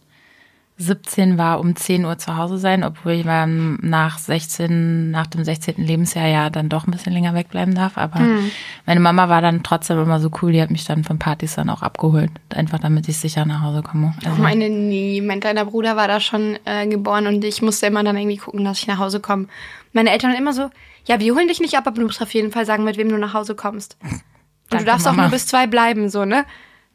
[0.81, 5.45] 17 war, um 10 Uhr zu Hause sein, obwohl ich dann nach 16, nach dem
[5.45, 5.75] 16.
[5.77, 7.99] Lebensjahr ja dann doch ein bisschen länger wegbleiben darf.
[7.99, 8.21] Aber
[8.87, 11.69] meine Mama war dann trotzdem immer so cool, die hat mich dann von Partys dann
[11.69, 12.31] auch abgeholt.
[12.49, 14.15] Einfach damit ich sicher nach Hause komme.
[14.25, 15.21] Also, Meine nie.
[15.21, 18.65] Mein kleiner Bruder war da schon äh, geboren und ich musste immer dann irgendwie gucken,
[18.65, 19.49] dass ich nach Hause komme.
[19.93, 20.71] Meine Eltern immer so,
[21.07, 23.11] ja, wir holen dich nicht ab, aber du musst auf jeden Fall sagen, mit wem
[23.11, 23.99] du nach Hause kommst.
[24.03, 24.21] Und
[24.71, 25.23] Danke, du darfst auch Mama.
[25.25, 26.47] nur bis zwei bleiben, so, ne?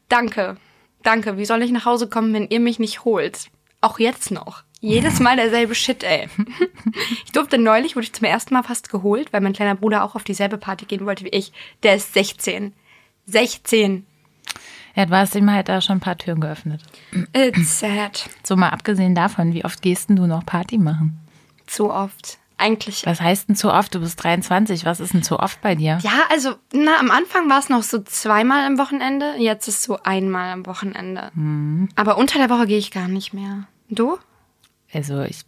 [0.10, 0.58] Danke.
[1.04, 1.38] Danke.
[1.38, 3.50] Wie soll ich nach Hause kommen, wenn ihr mich nicht holt?
[3.86, 4.63] Auch jetzt noch.
[4.80, 6.28] Jedes Mal derselbe Shit, ey.
[7.26, 10.15] Ich durfte neulich, wurde ich zum ersten Mal fast geholt, weil mein kleiner Bruder auch
[10.15, 11.54] auf dieselbe Party gehen wollte wie ich.
[11.84, 12.74] Der ist 16.
[13.28, 14.08] 16.
[14.95, 16.82] Ja, du hast ihm halt da schon ein paar Türen geöffnet.
[17.34, 18.28] It's sad.
[18.43, 21.19] So mal abgesehen davon, wie oft gehst denn du noch Party machen?
[21.67, 22.39] Zu oft.
[22.58, 23.06] Eigentlich.
[23.06, 23.93] Was heißt denn zu oft?
[23.93, 24.86] Du bist 23.
[24.86, 26.00] Was ist denn zu oft bei dir?
[26.02, 29.36] Ja, also, na, am Anfang war es noch so zweimal am Wochenende.
[29.38, 31.32] Jetzt ist so einmal am Wochenende.
[31.95, 33.67] Aber unter der Woche gehe ich gar nicht mehr.
[33.89, 34.17] Du?
[34.93, 35.41] Also ich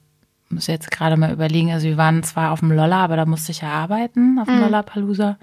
[0.50, 1.72] muss jetzt gerade mal überlegen.
[1.72, 4.60] Also wir waren zwar auf dem Lolla, aber da musste ich ja arbeiten, auf dem
[4.60, 5.38] Lollapalooza.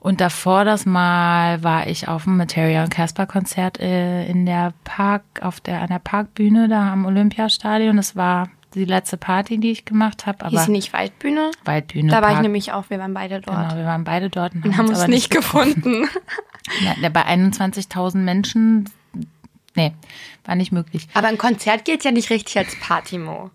[0.00, 4.72] Und davor das Mal war ich auf dem Materia und Casper Konzert äh, in der
[4.82, 7.96] Park, auf der, an der Parkbühne da am Olympiastadion.
[7.96, 11.50] Das war die letzte Party, die ich gemacht habe, Hieß nicht Waldbühne?
[11.64, 12.10] Waldbühne.
[12.10, 12.42] Da war ich Park.
[12.42, 13.56] nämlich auch, wir waren beide dort.
[13.56, 16.08] Genau, wir waren beide dort und Und haben uns aber nicht gefunden.
[17.00, 18.88] Ja, bei 21.000 Menschen,
[19.74, 19.92] nee,
[20.44, 21.06] war nicht möglich.
[21.14, 23.50] Aber ein Konzert gilt ja nicht richtig als Party-Mo.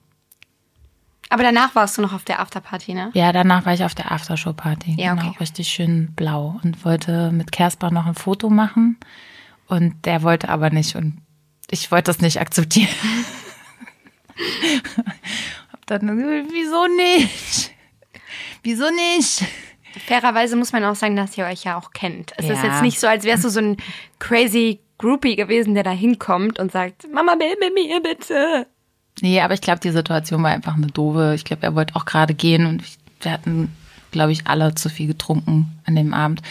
[1.30, 3.12] Aber danach warst du noch auf der Afterparty, ne?
[3.13, 4.95] Ja, danach war ich auf der Aftershow-Party.
[4.97, 5.38] Ja, genau, okay.
[5.41, 8.97] richtig schön blau und wollte mit Kersper noch ein Foto machen
[9.67, 11.17] und der wollte aber nicht und
[11.69, 12.88] ich wollte das nicht akzeptieren.
[15.73, 17.71] Hab dann gesagt, wieso nicht?
[18.63, 19.43] Wieso nicht?
[20.06, 22.34] Fairerweise muss man auch sagen, dass ihr euch ja auch kennt.
[22.38, 22.71] Es ist Ja.
[22.71, 23.77] jetzt nicht so, als wärst du so ein
[24.19, 28.68] crazy Groupie gewesen, der da hinkommt und sagt, Mama, will mit mir bitte.
[29.22, 31.34] Nee, aber ich glaube, die Situation war einfach eine doofe.
[31.36, 32.84] Ich glaube, er wollte auch gerade gehen und
[33.22, 33.72] wir hatten,
[34.12, 36.42] glaube ich, alle zu viel getrunken an dem Abend.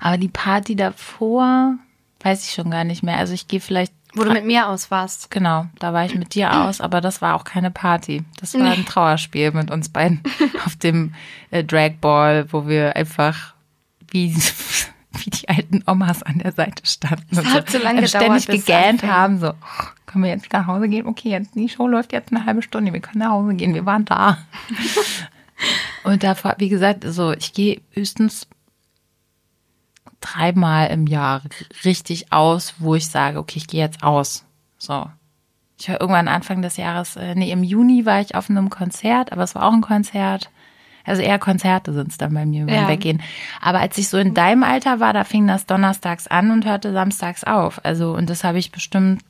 [0.00, 1.74] Aber die Party davor,
[2.20, 3.16] weiß ich schon gar nicht mehr.
[3.18, 5.30] Also ich gehe vielleicht, Wo du mit mir aus warst.
[5.30, 8.24] genau, da war ich mit dir aus, aber das war auch keine Party.
[8.40, 10.20] Das war ein Trauerspiel mit uns beiden
[10.66, 11.14] auf dem
[11.50, 13.54] äh, Dragball, wo wir einfach
[14.10, 14.34] wie,
[15.24, 17.38] wie die alten Omas an der Seite standen.
[17.38, 20.52] und hat so lange und gedauert, ständig es gegähnt haben, so, "Oh, können wir jetzt
[20.52, 21.06] nach Hause gehen?
[21.06, 23.86] Okay, jetzt die Show läuft jetzt eine halbe Stunde, wir können nach Hause gehen, wir
[23.86, 24.38] waren da.
[26.04, 28.46] und davor, wie gesagt, so, ich gehe höchstens
[30.20, 31.42] dreimal im Jahr
[31.84, 34.44] richtig aus, wo ich sage, okay, ich gehe jetzt aus.
[34.78, 35.06] So.
[35.78, 39.32] Ich war irgendwann Anfang des Jahres, äh, nee, im Juni war ich auf einem Konzert,
[39.32, 40.50] aber es war auch ein Konzert.
[41.06, 42.88] Also eher Konzerte sind es dann bei mir beim Ja.
[42.88, 43.22] Weggehen.
[43.60, 46.92] Aber als ich so in deinem Alter war, da fing das donnerstags an und hörte
[46.92, 47.80] samstags auf.
[47.84, 49.22] Also, und das habe ich bestimmt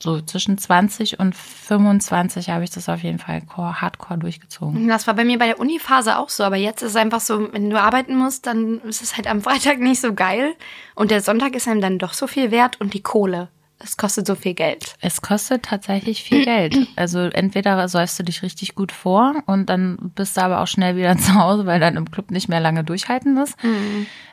[0.00, 4.86] so zwischen 20 und 25 habe ich das auf jeden Fall core, hardcore durchgezogen.
[4.86, 7.52] Das war bei mir bei der Uni-Phase auch so, aber jetzt ist es einfach so,
[7.52, 10.54] wenn du arbeiten musst, dann ist es halt am Freitag nicht so geil
[10.94, 13.48] und der Sonntag ist einem dann doch so viel wert und die Kohle,
[13.80, 14.94] es kostet so viel Geld.
[15.00, 16.76] Es kostet tatsächlich viel Geld.
[16.96, 20.96] Also entweder säufst du dich richtig gut vor und dann bist du aber auch schnell
[20.96, 23.56] wieder zu Hause, weil dann im Club nicht mehr lange durchhalten ist.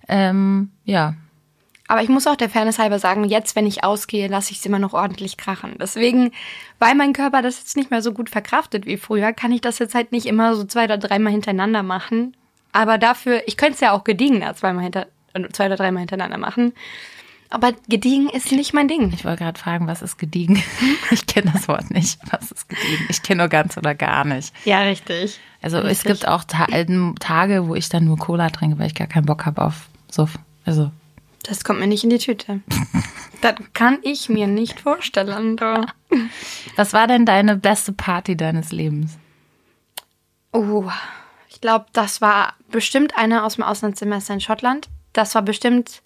[0.08, 1.14] Ähm, ja,
[1.88, 4.66] Aber ich muss auch der Fairness halber sagen, jetzt, wenn ich ausgehe, lasse ich es
[4.66, 5.76] immer noch ordentlich krachen.
[5.80, 6.32] Deswegen,
[6.80, 9.78] weil mein Körper das jetzt nicht mehr so gut verkraftet wie früher, kann ich das
[9.80, 12.36] jetzt halt nicht immer so zwei oder dreimal hintereinander machen.
[12.72, 16.38] Aber dafür, ich könnte es ja auch gediegener zweimal hinter, äh, zwei oder dreimal hintereinander
[16.40, 16.74] machen.
[17.50, 19.12] Aber gediegen ist nicht mein Ding.
[19.14, 20.62] ich wollte gerade fragen, was ist gediegen?
[21.12, 22.20] Ich kenne das Wort nicht.
[22.32, 23.06] Was ist gediegen?
[23.10, 24.54] Ich kenne nur ganz oder gar nicht.
[24.66, 25.40] Ja, richtig.
[25.62, 26.68] Also es gibt auch Ta
[27.20, 30.38] Tage, wo ich dann nur Cola trinke, weil ich gar keinen Bock habe auf Suff.
[30.66, 30.92] Also
[31.44, 32.62] Das kommt mir nicht in die Tüte.
[33.42, 35.58] das kann ich mir nicht vorstellen.
[35.58, 35.86] Du.
[36.76, 39.18] was war denn deine beste Party deines Lebens?
[40.52, 40.90] Oh,
[41.50, 44.88] ich glaube, das war bestimmt eine aus dem Auslandssemester in Schottland.
[45.14, 46.02] Das war bestimmt,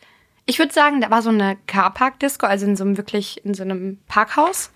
[0.50, 3.62] ich würde sagen, da war so eine Carpark-Disco, also in so einem wirklich, in so
[3.62, 4.72] einem Parkhaus.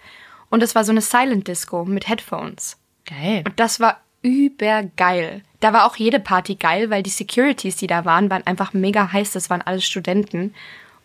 [0.52, 2.78] Und das war so eine Silent Disco mit Headphones.
[3.06, 3.42] Geil.
[3.44, 5.42] Und das war übergeil.
[5.62, 9.12] Da war auch jede Party geil, weil die Securities, die da waren, waren einfach mega
[9.12, 9.32] heiß.
[9.32, 10.54] Das waren alles Studenten.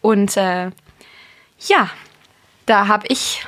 [0.03, 0.71] Und äh,
[1.67, 1.91] ja,
[2.67, 3.47] da habe ich,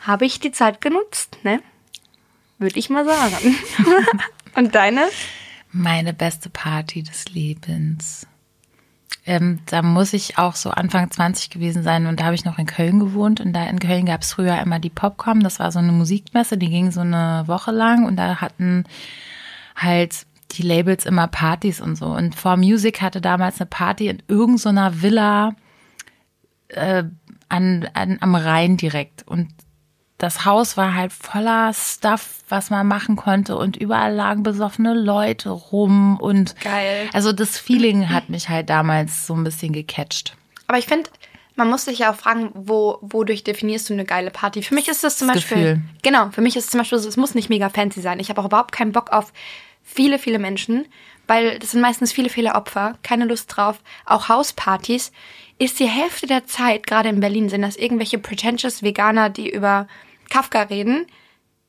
[0.00, 1.62] habe ich die Zeit genutzt, ne?
[2.58, 3.56] Würde ich mal sagen.
[4.54, 5.08] Und deine?
[5.72, 8.26] Meine beste Party des Lebens.
[9.26, 12.58] Ähm, da muss ich auch so Anfang 20 gewesen sein und da habe ich noch
[12.58, 15.72] in Köln gewohnt und da in Köln gab es früher immer die Popcom, das war
[15.72, 18.84] so eine Musikmesse, die ging so eine Woche lang und da hatten
[19.76, 22.06] halt die Labels immer Partys und so.
[22.06, 25.54] Und For Music hatte damals eine Party in irgendeiner Villa
[26.68, 27.04] äh,
[27.48, 29.26] an, an, am Rhein direkt.
[29.26, 29.48] Und
[30.18, 35.50] das Haus war halt voller Stuff, was man machen konnte und überall lagen besoffene Leute
[35.50, 37.08] rum und Geil.
[37.12, 40.36] also das Feeling hat mich halt damals so ein bisschen gecatcht.
[40.66, 41.10] Aber ich finde,
[41.56, 44.62] man muss sich ja auch fragen, wo, wodurch definierst du eine geile Party?
[44.62, 45.56] Für mich ist das zum Das Beispiel.
[45.56, 45.82] Gefühl.
[46.02, 48.18] Genau, für mich ist es zum Beispiel so, es muss nicht mega fancy sein.
[48.20, 49.32] Ich habe auch überhaupt keinen Bock auf
[49.82, 50.86] viele, viele Menschen,
[51.26, 53.80] weil das sind meistens viele, viele Opfer, keine Lust drauf.
[54.04, 55.12] Auch Hauspartys
[55.58, 59.86] ist die Hälfte der Zeit, gerade in Berlin, sind das irgendwelche pretentious Veganer, die über
[60.30, 61.06] Kafka reden.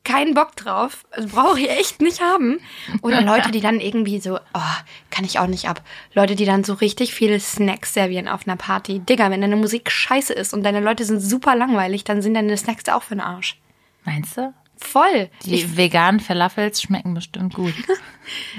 [0.04, 1.04] keinen Bock drauf.
[1.10, 2.60] Also brauche ich echt nicht haben.
[3.02, 4.74] Oder Leute, die dann irgendwie so, oh,
[5.10, 5.82] kann ich auch nicht ab.
[6.14, 9.00] Leute, die dann so richtig viele Snacks servieren auf einer Party.
[9.00, 12.56] Digga, wenn deine Musik scheiße ist und deine Leute sind super langweilig, dann sind deine
[12.56, 13.58] Snacks auch für den Arsch.
[14.04, 14.54] Meinst du?
[14.78, 15.28] Voll.
[15.44, 17.74] Die veganen Falafels schmecken bestimmt gut.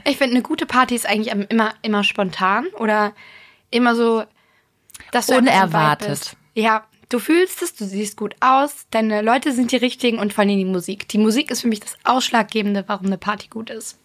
[0.06, 3.14] Ich finde, eine gute Party ist eigentlich immer, immer spontan oder
[3.70, 4.24] immer so,
[5.12, 6.36] dass Unerwartet.
[6.54, 10.44] Ja, du fühlst es, du siehst gut aus, deine Leute sind die richtigen und vor
[10.44, 11.08] allem die Musik.
[11.10, 13.98] Die Musik ist für mich das Ausschlaggebende, warum eine Party gut ist.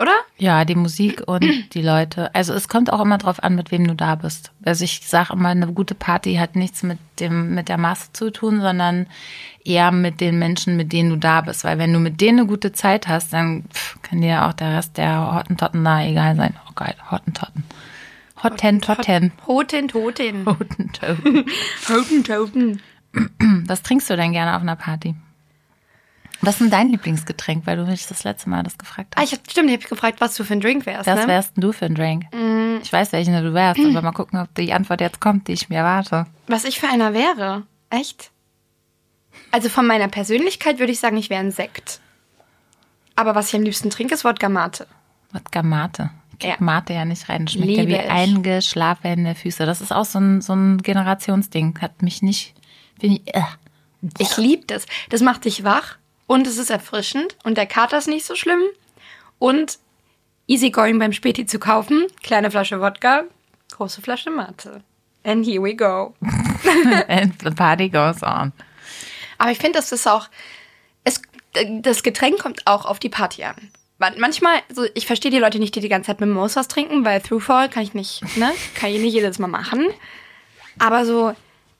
[0.00, 0.12] Oder?
[0.38, 2.34] Ja, die Musik und die Leute.
[2.34, 4.50] Also es kommt auch immer drauf an, mit wem du da bist.
[4.64, 8.30] Also ich sage immer, eine gute Party hat nichts mit dem mit der Masse zu
[8.30, 9.06] tun, sondern
[9.64, 11.62] eher mit den Menschen, mit denen du da bist.
[11.62, 14.76] Weil wenn du mit denen eine gute Zeit hast, dann pff, kann dir auch der
[14.76, 16.54] Rest der Hottentotten da egal sein.
[16.68, 17.64] Oh geil, Hottentotten.
[18.44, 19.32] Hottentotten.
[19.46, 20.46] Hoten, Toten.
[20.46, 21.44] Hottentoten.
[21.88, 22.82] Hoten, Toten.
[23.66, 25.14] Was trinkst du denn gerne auf einer Party?
[26.40, 29.32] Was ist denn dein Lieblingsgetränk, weil du mich das letzte Mal das gefragt Ah, hast?
[29.32, 31.06] ich hab, stimmt, ich habe gefragt, was du für ein Drink wärst.
[31.06, 31.28] Was ne?
[31.28, 32.24] wärst denn du für ein Drink?
[32.82, 35.68] Ich weiß, welchen du wärst, aber mal gucken, ob die Antwort jetzt kommt, die ich
[35.70, 36.26] mir erwarte.
[36.48, 37.62] Was ich für einer wäre.
[37.88, 38.30] Echt?
[39.52, 42.00] Also von meiner Persönlichkeit würde ich sagen, ich wäre ein Sekt.
[43.16, 44.86] Aber was ich am liebsten trinke, ist Wodka Mate.
[45.32, 46.10] Wodka Mate.
[46.44, 46.56] Ja.
[46.58, 47.48] Mate ja nicht rein.
[47.48, 48.10] Schmeckt ja Liebe wie ich.
[48.10, 49.66] eingeschlafene Füße.
[49.66, 51.78] Das ist auch so ein, so ein Generationsding.
[51.80, 52.54] Hat mich nicht,
[53.00, 53.42] finde ich, äh.
[54.18, 54.86] Ich liebe das.
[55.08, 58.60] Das macht dich wach und es ist erfrischend und der Kater ist nicht so schlimm
[59.38, 59.78] und
[60.46, 62.04] easygoing beim Späti zu kaufen.
[62.22, 63.24] Kleine Flasche Wodka,
[63.72, 64.82] große Flasche Mate.
[65.24, 66.14] And here we go.
[67.08, 68.52] And the party goes on.
[69.38, 70.28] Aber ich finde, das ist auch,
[71.02, 71.20] es,
[71.80, 73.56] das Getränk kommt auch auf die Party an.
[73.98, 77.20] Man- Manchmal, so, ich verstehe die Leute nicht, die die ganze Zeit Mimosas trinken, weil
[77.20, 78.50] Throughfall kann ich nicht, ne?
[78.74, 79.86] Kann ich nicht jedes Mal machen.
[80.78, 81.32] Aber so,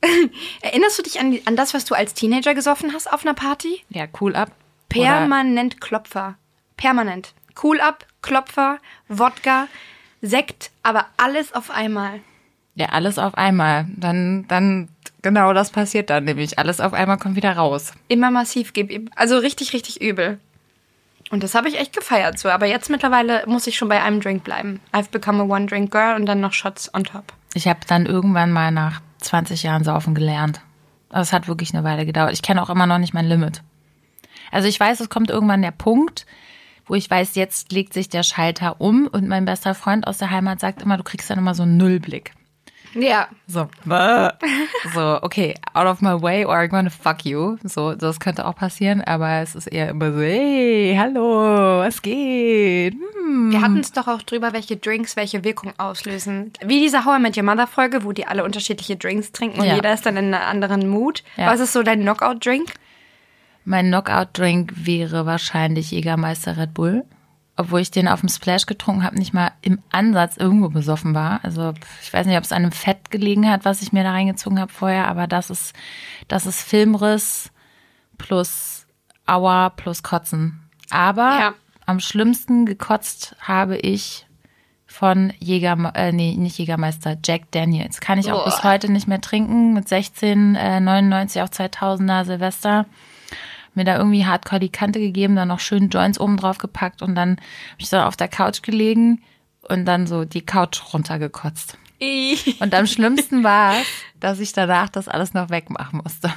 [0.63, 3.83] erinnerst du dich an, an das, was du als Teenager gesoffen hast auf einer Party?
[3.91, 4.51] Ja, cool ab.
[4.95, 6.37] Oder, Permanent Klopfer.
[6.77, 7.33] Permanent.
[7.63, 9.67] Cool ab, Klopfer, Wodka,
[10.23, 12.21] Sekt, aber alles auf einmal.
[12.77, 13.87] ja, alles auf einmal.
[13.97, 14.89] Dann, dann,
[15.23, 16.59] genau das passiert dann nämlich.
[16.59, 17.93] Alles auf einmal kommt wieder raus.
[18.09, 18.73] Immer massiv
[19.17, 20.39] Also richtig, richtig übel.
[21.35, 22.49] Und das habe ich echt gefeiert so.
[22.49, 24.81] Aber jetzt mittlerweile muss ich schon bei einem Drink bleiben.
[24.93, 27.33] I've become a One-Drink-Girl und dann noch Shots on top.
[27.55, 30.61] Ich habe dann irgendwann mal nach 20 Jahren saufen gelernt.
[31.11, 32.33] Es hat wirklich eine Weile gedauert.
[32.33, 33.63] Ich kenne auch immer noch nicht mein Limit.
[34.53, 36.25] Also ich weiß, es kommt irgendwann der Punkt,
[36.87, 40.31] wo ich weiß, jetzt legt sich der Schalter um und mein bester Freund aus der
[40.31, 42.33] Heimat sagt immer, du kriegst dann immer so einen Nullblick.
[42.95, 43.29] Ja.
[43.47, 43.69] So,
[44.95, 47.57] so, okay, out of my way or I'm gonna fuck you.
[47.65, 52.95] So, das könnte auch passieren, aber es ist eher immer so, hey, hallo, was geht?
[52.95, 53.51] Hm.
[53.51, 56.53] Wir hatten es doch auch drüber, welche Drinks welche Wirkung auslösen.
[56.65, 59.67] Wie diese How I Met Your Mother Folge, wo die alle unterschiedliche Drinks trinken und
[59.67, 59.75] Ja.
[59.77, 61.23] jeder ist dann in einem anderen Mood.
[61.37, 61.47] Ja.
[61.53, 62.73] Was ist so dein Knockout-Drink?
[63.65, 67.05] Mein Knockout-Drink wäre wahrscheinlich Jägermeister Red Bull.
[67.57, 71.39] Obwohl ich den auf dem Splash getrunken habe, nicht mal im Ansatz irgendwo besoffen war.
[71.45, 74.11] Also ich weiß nicht, ob es an einem Fett gelegen hat, was ich mir da
[74.11, 75.73] reingezogen habe vorher, aber das ist,
[76.27, 77.51] das ist Filmriss
[78.19, 78.87] plus
[79.27, 80.61] Aua plus Kotzen.
[80.91, 81.55] Aber Ja.
[81.87, 84.27] am schlimmsten gekotzt habe ich
[84.87, 88.01] von Jäger, äh, nee, nicht Jägermeister, Jack Daniels.
[88.01, 88.51] Kann ich auch Boah.
[88.51, 89.73] bis heute nicht mehr trinken.
[89.75, 92.87] Mit 16, äh, 99 auf 2000er Silvester
[93.77, 97.15] mir da irgendwie hardcore die Kante gegeben, dann noch schön Joints oben drauf gepackt und
[97.15, 99.23] dann habe ich so auf der Couch gelegen
[99.69, 101.79] und dann so die Couch runtergekotzt.
[102.61, 103.87] Und am schlimmsten war es,
[104.21, 106.31] dass ich danach das alles noch wegmachen musste.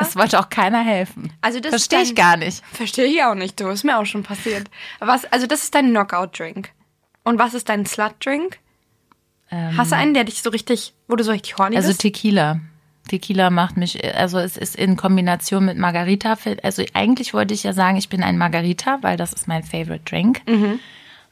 [0.00, 1.28] Es wollte auch keiner helfen.
[1.28, 1.38] Oh.
[1.42, 2.64] Also das Verstehe ich gar nicht.
[2.72, 3.68] Verstehe ich auch nicht, du.
[3.68, 4.68] Ist mir auch schon passiert.
[4.98, 6.70] Was, also das ist dein Knockout-Drink.
[7.22, 8.58] Und was ist dein Slut-Drink?
[9.48, 12.00] Hast du einen, der dich so richtig, wo du so richtig horny Also bist?
[12.00, 12.58] Tequila.
[13.08, 16.36] Tequila macht mich, also es ist in Kombination mit Margarita.
[16.62, 20.04] Also eigentlich wollte ich ja sagen, ich bin ein Margarita, weil das ist mein Favorite
[20.04, 20.42] Drink.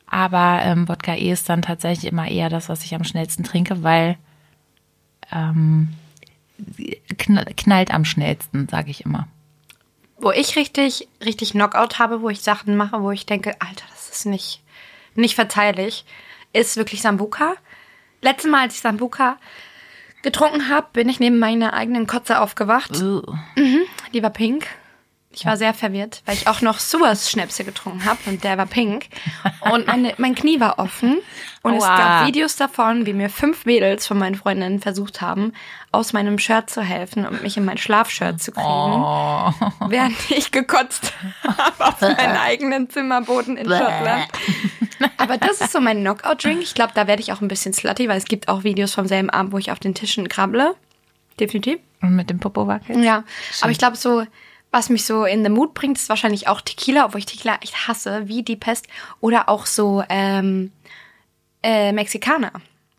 [0.07, 3.83] Aber ähm, Wodka E ist dann tatsächlich immer eher das, was ich am schnellsten trinke,
[3.83, 4.17] weil
[5.33, 5.89] ähm,
[7.19, 9.27] knall, knallt am schnellsten, sage ich immer.
[10.19, 14.11] Wo ich richtig, richtig Knockout habe, wo ich Sachen mache, wo ich denke, Alter, das
[14.11, 14.63] ist nicht,
[15.15, 16.05] nicht verzeihlich,
[16.53, 17.55] ist wirklich Sambuka.
[18.23, 19.39] Letztes Mal, als ich Sambuka
[20.25, 23.01] getrunken habe, bin ich neben meiner eigenen Kotze aufgewacht.
[23.01, 23.37] Ugh.
[24.13, 24.67] Die war pink.
[25.35, 28.67] Ich war sehr verwirrt, weil ich auch noch Suas Schnäpse getrunken habe und der war
[28.67, 29.07] pink.
[29.73, 31.19] Und meine, mein Knie war offen.
[31.63, 31.97] Und es Aua.
[31.97, 35.53] gab Videos davon, wie mir fünf Mädels von meinen Freundinnen versucht haben,
[35.91, 38.65] aus meinem Shirt zu helfen und mich in mein Schlafshirt zu kriegen.
[38.67, 39.53] Oh.
[39.89, 44.29] Während ich gekotzt habe auf meinen eigenen Zimmerboden in Schottland.
[45.17, 46.63] Aber das ist so mein Knockout-Drink.
[46.63, 49.09] Ich glaube, da werde ich auch ein bisschen slutty, weil es gibt auch Videos vom
[49.09, 50.77] selben Abend, wo ich auf den Tischen krabble.
[51.41, 51.81] Definitiv.
[52.01, 53.03] Und mit dem Popo wackeln?
[53.03, 53.25] Ja,
[53.61, 54.25] aber ich glaube so,
[54.75, 57.87] was mich so in the Mood bringt, ist wahrscheinlich auch Tequila, obwohl ich Tequila echt
[57.87, 58.89] hasse, wie die Pest.
[59.21, 60.73] Oder auch so ähm,
[61.63, 62.51] äh, Mexikaner.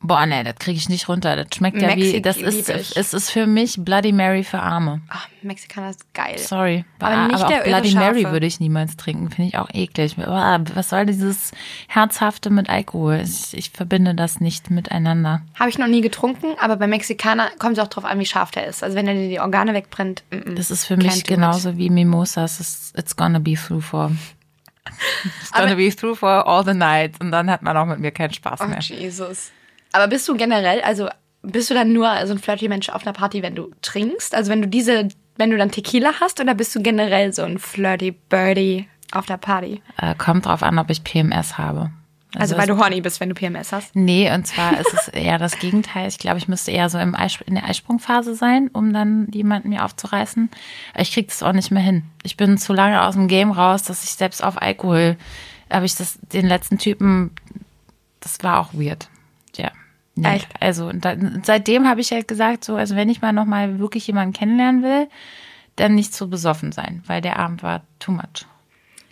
[0.01, 1.35] Boah, nee, das kriege ich nicht runter.
[1.35, 5.01] Das schmeckt ja wie, das ist, es ist für mich Bloody Mary für Arme.
[5.09, 6.37] Ach, Mexikaner ist geil.
[6.37, 6.85] Sorry.
[6.99, 8.33] Aber nicht aber der auch Bloody irre Mary scharfe.
[8.33, 9.31] würde ich niemals trinken.
[9.31, 10.15] Finde ich auch eklig.
[10.19, 11.51] Aber Was soll dieses
[11.87, 13.21] Herzhafte mit Alkohol?
[13.23, 15.41] Ich, ich verbinde das nicht miteinander.
[15.57, 18.51] Habe ich noch nie getrunken, aber bei Mexikaner kommt es auch drauf an, wie scharf
[18.51, 18.83] der ist.
[18.83, 20.55] Also wenn er dir die Organe wegbrennt, mm -mm.
[20.55, 22.59] Das ist für mich Can't genauso wie Mimosas.
[22.59, 24.11] It's, it's gonna be through for.
[25.41, 27.19] It's gonna Aber- be through for all the night.
[27.19, 28.79] Und dann hat man auch mit mir keinen Spaß Oh, mehr.
[28.81, 29.51] Jesus.
[29.95, 31.07] Aber bist du generell, also
[31.41, 34.35] bist du dann nur so ein flirty Mensch auf einer Party, wenn du trinkst?
[34.35, 37.59] Also wenn du diese, wenn du dann Tequila hast, oder bist du generell so ein
[37.59, 39.81] flirty Birdie auf der Party?
[39.97, 41.91] Äh, kommt drauf an, ob ich PMS habe.
[42.37, 43.95] Also, weil du horny bist, wenn du PMS hast.
[43.95, 46.09] Nee, und zwar ist es eher das Gegenteil.
[46.09, 49.69] Ich glaube, ich müsste eher so im Eisp in der Eisprungphase sein, um dann jemanden
[49.69, 50.49] mir aufzureißen.
[50.97, 52.03] Ich kriege das auch nicht mehr hin.
[52.23, 55.15] Ich bin zu lange aus dem Game raus, dass ich selbst auf Alkohol,
[55.71, 57.31] habe ich das, den letzten Typen,
[58.19, 59.07] das war auch weird.
[60.15, 60.47] Nee, Echt?
[60.61, 61.05] also und
[61.43, 65.09] seitdem habe ich halt gesagt, so, also wenn ich mal nochmal wirklich jemanden kennenlernen will,
[65.75, 68.45] dann nicht so besoffen sein, weil der Abend war too much.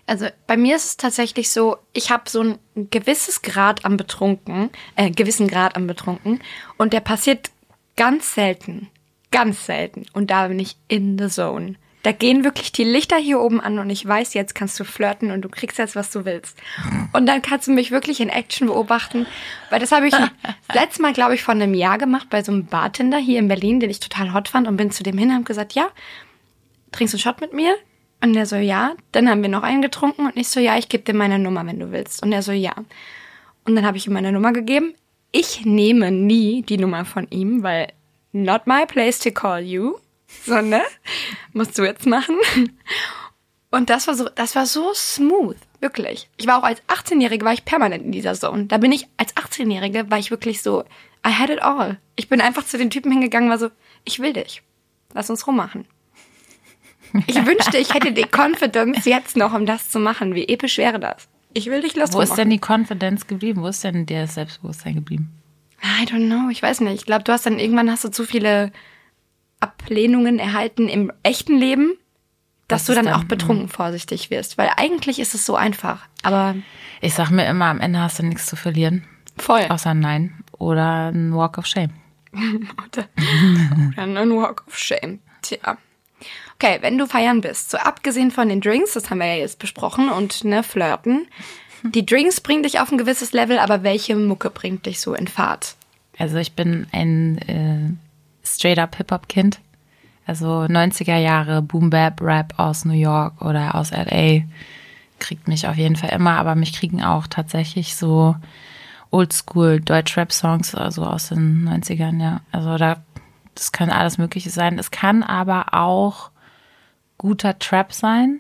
[0.06, 4.70] Also bei mir ist es tatsächlich so, ich habe so ein gewisses Grad am Betrunken,
[4.96, 6.40] äh, gewissen Grad am Betrunken
[6.78, 7.52] und der passiert
[7.96, 8.90] ganz selten,
[9.32, 11.76] ganz selten und da bin ich in the zone.
[12.04, 15.32] Da gehen wirklich die Lichter hier oben an und ich weiß, jetzt kannst du flirten
[15.32, 16.58] und du kriegst jetzt, was du willst.
[17.14, 19.26] Und dann kannst du mich wirklich in Action beobachten,
[19.70, 20.14] weil das habe ich
[20.68, 23.48] das letzte Mal, glaube ich, vor einem Jahr gemacht bei so einem Bartender hier in
[23.48, 25.88] Berlin, den ich total hot fand und bin zu dem hin und habe gesagt, ja,
[26.92, 27.74] trinkst du einen Shot mit mir?
[28.22, 28.96] Und er so, ja.
[29.12, 31.66] Dann haben wir noch einen getrunken und ich so, ja, ich gebe dir meine Nummer,
[31.66, 32.22] wenn du willst.
[32.24, 32.74] Und er so, ja.
[33.66, 34.94] Und dann habe ich ihm meine Nummer gegeben.
[35.32, 37.92] Ich nehme nie die Nummer von ihm, weil
[38.34, 39.96] not my place to call you.
[40.46, 40.82] So, ne?
[41.54, 42.38] Musst du jetzt machen.
[43.72, 45.56] Und das war so, das war so smooth.
[45.80, 46.30] Wirklich.
[46.38, 48.66] Ich war auch als 18-Jährige, war ich permanent in dieser Zone.
[48.66, 50.84] Da bin ich, als 18-Jährige war ich wirklich so,
[51.26, 51.98] I had it all.
[52.16, 53.70] Ich bin einfach zu den Typen hingegangen, war so,
[54.04, 54.62] ich will dich.
[55.14, 55.86] Lass uns rummachen.
[57.28, 60.36] Ich wünschte, ich hätte die Confidence jetzt noch, um das zu machen.
[60.36, 61.28] Wie episch wäre das?
[61.54, 63.62] Ich will dich los Wo ist denn die Confidence geblieben?
[63.62, 65.30] Wo ist denn der Selbstbewusstsein geblieben?
[65.84, 66.96] I don't know, ich weiß nicht.
[66.96, 68.72] Ich glaube, du hast dann irgendwann hast du zu viele
[69.64, 71.94] Ablehnungen erhalten im echten Leben,
[72.68, 74.58] dass Was du dann auch betrunken vorsichtig wirst.
[74.58, 76.02] Weil eigentlich ist es so einfach.
[76.24, 76.56] Aber
[77.02, 79.04] Ich sag mir immer, am Ende hast du nichts zu verlieren.
[79.38, 79.66] voll.
[79.70, 81.92] Außer ein Nein oder ein Walk of Shame.
[82.34, 83.08] Oder
[83.98, 85.20] ein Walk of Shame.
[85.44, 85.78] Tja.
[86.56, 89.60] Okay, wenn du feiern bist, so abgesehen von den Drinks, das haben wir ja jetzt
[89.60, 91.28] besprochen, und ne, flirten.
[91.84, 95.28] Die Drinks bringen dich auf ein gewisses Level, aber welche Mucke bringt dich so in
[95.28, 95.76] Fahrt?
[96.18, 97.92] Also ich bin ein äh,
[98.44, 99.60] straight-up Hip-Hop-Kind.
[100.26, 104.44] Also 90er Jahre Boom-Bap-Rap aus New York oder aus L.A.
[105.20, 108.36] kriegt mich auf jeden Fall immer, aber mich kriegen auch tatsächlich so
[109.12, 112.42] Oldschool Deutsch-Rap-Songs, also aus den 90ern, ja.
[112.52, 112.98] Also da,
[113.54, 114.80] das kann alles Mögliche sein.
[114.80, 116.32] Es kann aber auch
[117.18, 118.40] guter Trap sein.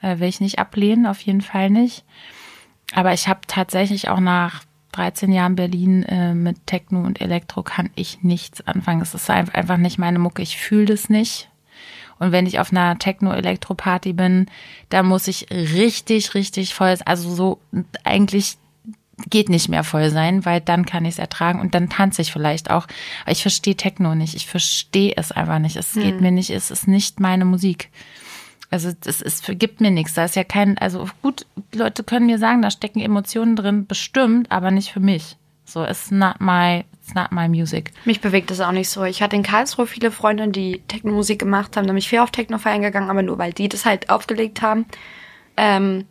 [0.00, 2.04] Äh, will ich nicht ablehnen, auf jeden Fall nicht.
[2.94, 4.64] Aber ich habe tatsächlich auch nach
[4.98, 9.00] 13 Jahren Berlin äh, mit Techno und Elektro kann ich nichts anfangen.
[9.00, 10.42] Es ist ein- einfach nicht meine Mucke.
[10.42, 11.48] Ich fühle das nicht.
[12.18, 14.46] Und wenn ich auf einer Techno-Elektro-Party bin,
[14.88, 17.60] dann muss ich richtig, richtig voll, also so
[18.02, 18.56] eigentlich
[19.30, 22.32] geht nicht mehr voll sein, weil dann kann ich es ertragen und dann tanze ich
[22.32, 22.86] vielleicht auch.
[23.22, 24.34] Aber ich verstehe Techno nicht.
[24.34, 25.76] Ich verstehe es einfach nicht.
[25.76, 27.90] Es geht mir nicht, es ist nicht meine Musik.
[28.70, 30.14] Also es, es gibt mir nichts.
[30.14, 34.50] Da ist ja kein, also gut, Leute können mir sagen, da stecken Emotionen drin, bestimmt,
[34.52, 35.36] aber nicht für mich.
[35.64, 37.92] So, it's not my, it's not my music.
[38.04, 39.04] Mich bewegt das auch nicht so.
[39.04, 41.86] Ich hatte in Karlsruhe viele Freunde, die Techno-Musik gemacht haben.
[41.86, 44.86] Da bin ich viel auf Techno-Feiern gegangen, aber nur weil die das halt aufgelegt haben.
[45.56, 46.06] Ähm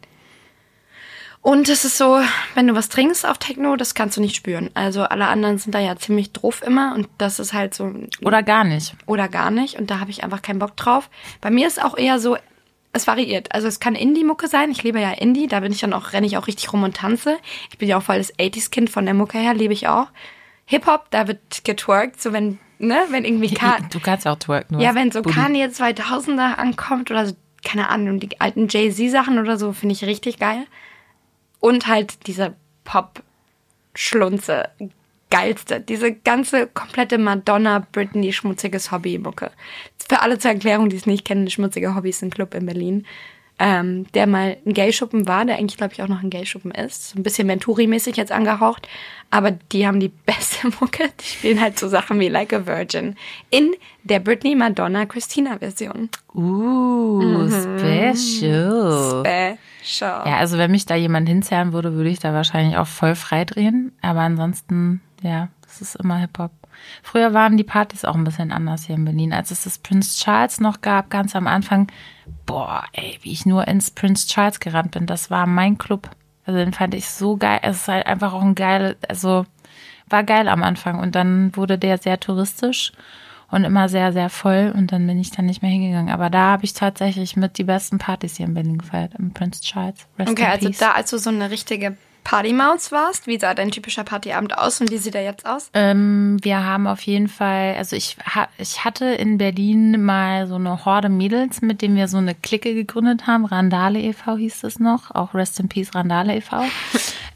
[1.41, 2.19] und es ist so,
[2.55, 4.69] wenn du was trinkst auf Techno, das kannst du nicht spüren.
[4.73, 8.43] Also alle anderen sind da ja ziemlich drauf immer und das ist halt so Oder
[8.43, 8.95] gar nicht.
[9.05, 11.09] oder gar nicht und da habe ich einfach keinen Bock drauf.
[11.39, 12.35] Bei mir ist auch eher so,
[12.97, 13.53] es variiert.
[13.53, 14.69] Also es kann Indie-Mucke sein.
[14.71, 16.97] Ich liebe ja Indie, da bin ich dann auch, renne ich auch richtig rum und
[16.97, 17.37] tanze.
[17.69, 20.07] Ich bin ja auch voll das 80s-Kind von der Mucke her, liebe ich auch.
[20.65, 24.79] Hip-Hop, da wird getwerkt, so wenn, ne, wenn irgendwie Ka Du kannst auch twerken.
[24.79, 25.21] ja, wenn so.
[25.21, 30.39] Kanye 2000er ankommt oder so, keine Ahnung, die alten Jay-Z-Sachen oder so, finde ich richtig
[30.39, 30.65] geil.
[31.59, 34.69] Und halt diese Pop-Schlunze,
[35.29, 35.79] geilste.
[35.81, 39.51] Diese ganze komplette Madonna, Britney, schmutziges Hobby-Mucke.
[40.09, 43.05] Für alle zur Erklärung, die es nicht kennen, Schmutzige Hobby ist ein Club in Berlin.
[43.59, 47.09] ähm, der mal ein Gay-Schuppen war, der eigentlich, glaube ich, auch noch ein Gay-Schuppen ist.
[47.09, 48.87] So ein bisschen Venturi-mäßig jetzt angehaucht.
[49.31, 51.09] Aber die haben die beste Mucke.
[51.19, 53.15] Die spielen halt so Sachen wie Like a Virgin.
[53.49, 53.73] In
[54.03, 56.09] der Britney Madonna Christina Version.
[56.35, 57.49] Uh, Mhm.
[57.51, 59.23] special.
[59.25, 60.23] Special.
[60.27, 63.43] Ja, also wenn mich da jemand hinzerren würde, würde ich da wahrscheinlich auch voll frei
[63.45, 63.91] drehen.
[64.01, 66.51] Aber ansonsten, ja, das ist immer Hip-Hop.
[67.03, 69.33] Früher waren die Partys auch ein bisschen anders hier in Berlin.
[69.33, 71.87] Als es das Prince Charles noch gab, ganz am Anfang,
[72.45, 76.09] boah, ey, wie ich nur ins Prince Charles gerannt bin, das war mein Club.
[76.45, 77.59] Also den fand ich so geil.
[77.63, 79.45] Es ist halt einfach auch ein geil, also
[80.09, 80.99] war geil am Anfang.
[80.99, 82.93] Und dann wurde der sehr touristisch
[83.49, 84.73] und immer sehr, sehr voll.
[84.75, 86.13] Und dann bin ich dann nicht mehr hingegangen.
[86.13, 89.61] Aber da habe ich tatsächlich mit die besten Partys hier in Berlin gefeiert, im Prince
[89.61, 90.07] Charles.
[90.17, 91.97] Rest Okay, also da, als du so eine richtige
[92.27, 95.69] Partymaus warst, wie sah dein typischer Partyabend aus und wie sieht er jetzt aus?
[95.73, 100.55] Ähm, wir haben auf jeden Fall, also ich, ha, ich hatte in Berlin mal so
[100.55, 103.45] eine Horde Mädels, mit denen wir so eine Clique gegründet haben.
[103.45, 104.35] Randale e.V.
[104.35, 106.63] hieß es noch, auch Rest in Peace Randale e.V.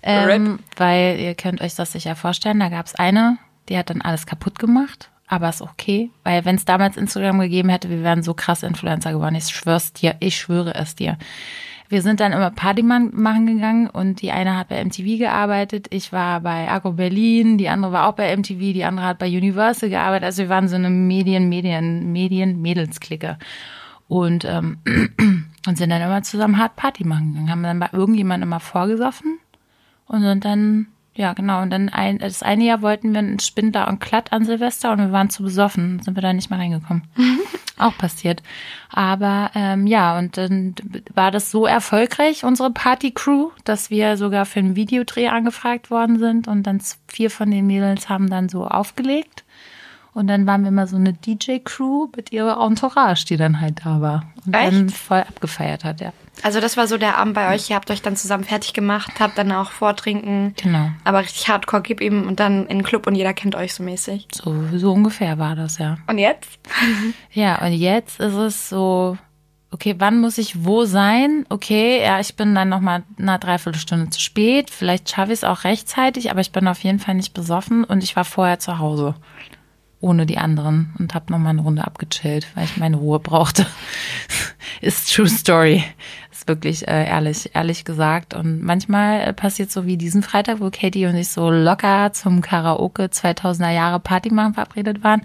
[0.04, 3.38] Ähm, weil ihr könnt euch das sicher vorstellen, da gab es eine,
[3.70, 5.12] die hat dann alles kaputt gemacht.
[5.28, 9.12] Aber ist okay, weil wenn es damals Instagram gegeben hätte, wir wären so krass Influencer
[9.12, 9.36] geworden.
[9.36, 11.18] Ich schwör's dir, ich schwöre es dir.
[11.92, 16.14] Wir sind dann immer Party machen gegangen und die eine hat bei MTV gearbeitet, ich
[16.14, 19.90] war bei Agro Berlin, die andere war auch bei MTV, die andere hat bei Universal
[19.90, 20.24] gearbeitet.
[20.24, 23.38] Also wir waren so eine Medien, Medien, Medien, Mädelsklicke.
[24.08, 24.78] Und, ähm,
[25.68, 27.52] und sind dann immer zusammen hart Party machen gegangen.
[27.52, 29.40] Haben dann bei irgendjemandem immer vorgesoffen
[30.08, 33.88] und sind dann, ja genau, und dann ein, das eine Jahr wollten wir einen Spindler
[33.88, 37.04] und Klatt an Silvester und wir waren zu besoffen, sind wir da nicht mehr reingekommen.
[37.78, 38.44] Auch passiert.
[38.90, 40.76] Aber ähm, ja, und dann
[41.14, 46.48] war das so erfolgreich, unsere Party-Crew, dass wir sogar für einen Videodreh angefragt worden sind
[46.48, 49.44] und dann vier von den Mädels haben dann so aufgelegt.
[50.14, 54.02] Und dann waren wir immer so eine DJ-Crew mit ihrer Entourage, die dann halt da
[54.02, 54.26] war.
[54.46, 54.98] Und dann Echt?
[54.98, 56.12] voll abgefeiert hat, ja.
[56.44, 59.20] Also das war so der Abend bei euch, ihr habt euch dann zusammen fertig gemacht,
[59.20, 60.90] habt dann auch Vortrinken, Genau.
[61.06, 63.84] aber richtig hardcore gib ihm und dann in den Club und jeder kennt euch so
[63.84, 64.28] mäßig.
[64.34, 65.98] So, so ungefähr war das, ja.
[66.08, 66.60] Und jetzt?
[67.32, 69.18] Ja, und jetzt ist es so,
[69.72, 71.46] okay, wann muss ich wo sein?
[71.50, 74.70] Okay, ja, ich bin dann noch mal eine Dreiviertelstunde zu spät.
[74.70, 78.04] Vielleicht schaffe ich es auch rechtzeitig, aber ich bin auf jeden Fall nicht besoffen und
[78.04, 79.16] ich war vorher zu Hause.
[80.02, 83.68] Ohne die anderen und habe noch mal eine Runde abgechillt, weil ich meine Ruhe brauchte.
[84.82, 85.84] ist true story.
[86.32, 88.34] Ist wirklich äh, ehrlich, ehrlich gesagt.
[88.34, 92.42] Und manchmal äh, passiert so wie diesen Freitag, wo Katie und ich so locker zum
[92.42, 95.22] Karaoke 2000er Jahre Party machen verabredet waren,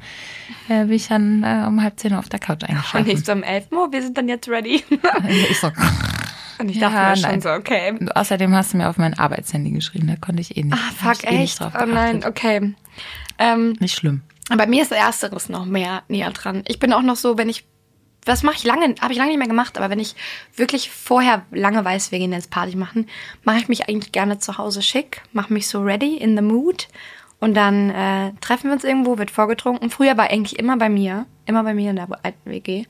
[0.68, 3.08] äh, bin ich dann äh, um halb zehn auf der Couch Und eingeschlafen.
[3.10, 4.84] ich so um elf Uhr, wir sind dann jetzt ready.
[5.28, 5.70] ich so,
[6.58, 7.32] Und ich Ja, dachte mir nein.
[7.32, 7.92] schon so, okay.
[7.98, 10.74] und außerdem hast du mir auf mein Arbeitshandy geschrieben, da konnte ich eh nicht.
[10.76, 11.60] Ah, fuck, eh nicht echt?
[11.60, 12.74] drauf Oh nein, okay.
[13.38, 14.22] Ähm, Nicht schlimm.
[14.54, 16.62] Bei mir ist Ersteres noch mehr näher dran.
[16.68, 17.66] Ich bin auch noch so, wenn ich,
[18.24, 20.14] das mache ich lange, habe ich lange nicht mehr gemacht, aber wenn ich
[20.54, 23.08] wirklich vorher lange weiß, wir gehen jetzt Party machen,
[23.44, 26.88] mache ich mich eigentlich gerne zu Hause schick, mache mich so ready, in the mood
[27.40, 29.90] und dann äh, treffen wir uns irgendwo, wird vorgetrunken.
[29.90, 32.86] Früher war eigentlich immer bei mir, immer bei mir in der alten WG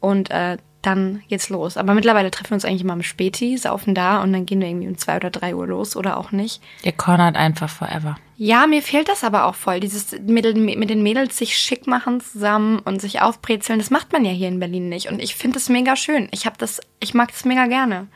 [0.00, 1.76] und äh, dann geht's los.
[1.76, 4.68] Aber mittlerweile treffen wir uns eigentlich immer am Späti, saufen da und dann gehen wir
[4.68, 6.62] irgendwie um zwei oder drei Uhr los oder auch nicht.
[6.82, 8.16] Ihr cornert einfach forever.
[8.42, 9.80] Ja, mir fehlt das aber auch voll.
[9.80, 14.14] Dieses mit, den- mit den Mädels sich schick machen zusammen und sich aufbrezeln, das macht
[14.14, 15.10] man ja hier in Berlin nicht.
[15.10, 16.26] Und ich finde das mega schön.
[16.30, 18.06] Ich habe das, ich mag das mega gerne.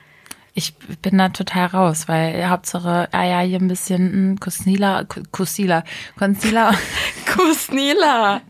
[0.54, 5.84] Ich bin da total raus, weil Hauptsache, ah ja, hier ein bisschen mh, Kusnila, Kusila,
[6.18, 6.72] Concealer,
[7.36, 8.40] Kusnila.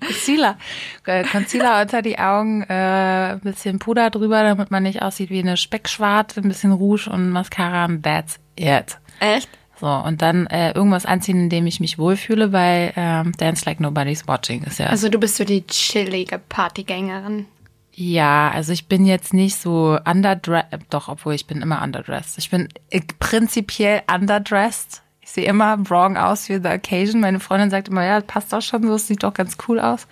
[1.06, 5.40] Äh, Concealer unter die Augen, äh, ein bisschen Puder drüber, damit man nicht aussieht wie
[5.40, 8.98] eine Speckschwarte, ein bisschen Rouge und Mascara, that's it.
[9.18, 9.48] Echt?
[9.84, 13.80] So, und dann äh, irgendwas anziehen, in dem ich mich wohlfühle, weil ähm, Dance Like
[13.80, 14.86] Nobody's Watching ist ja.
[14.86, 17.44] Also du bist so die chillige Partygängerin.
[17.92, 22.38] ja, also ich bin jetzt nicht so underdressed, doch, obwohl ich bin immer underdressed.
[22.38, 25.02] Ich bin äh, prinzipiell underdressed.
[25.20, 27.20] Ich sehe immer wrong aus für the occasion.
[27.20, 30.06] Meine Freundin sagt immer, ja, passt doch schon so, es sieht doch ganz cool aus.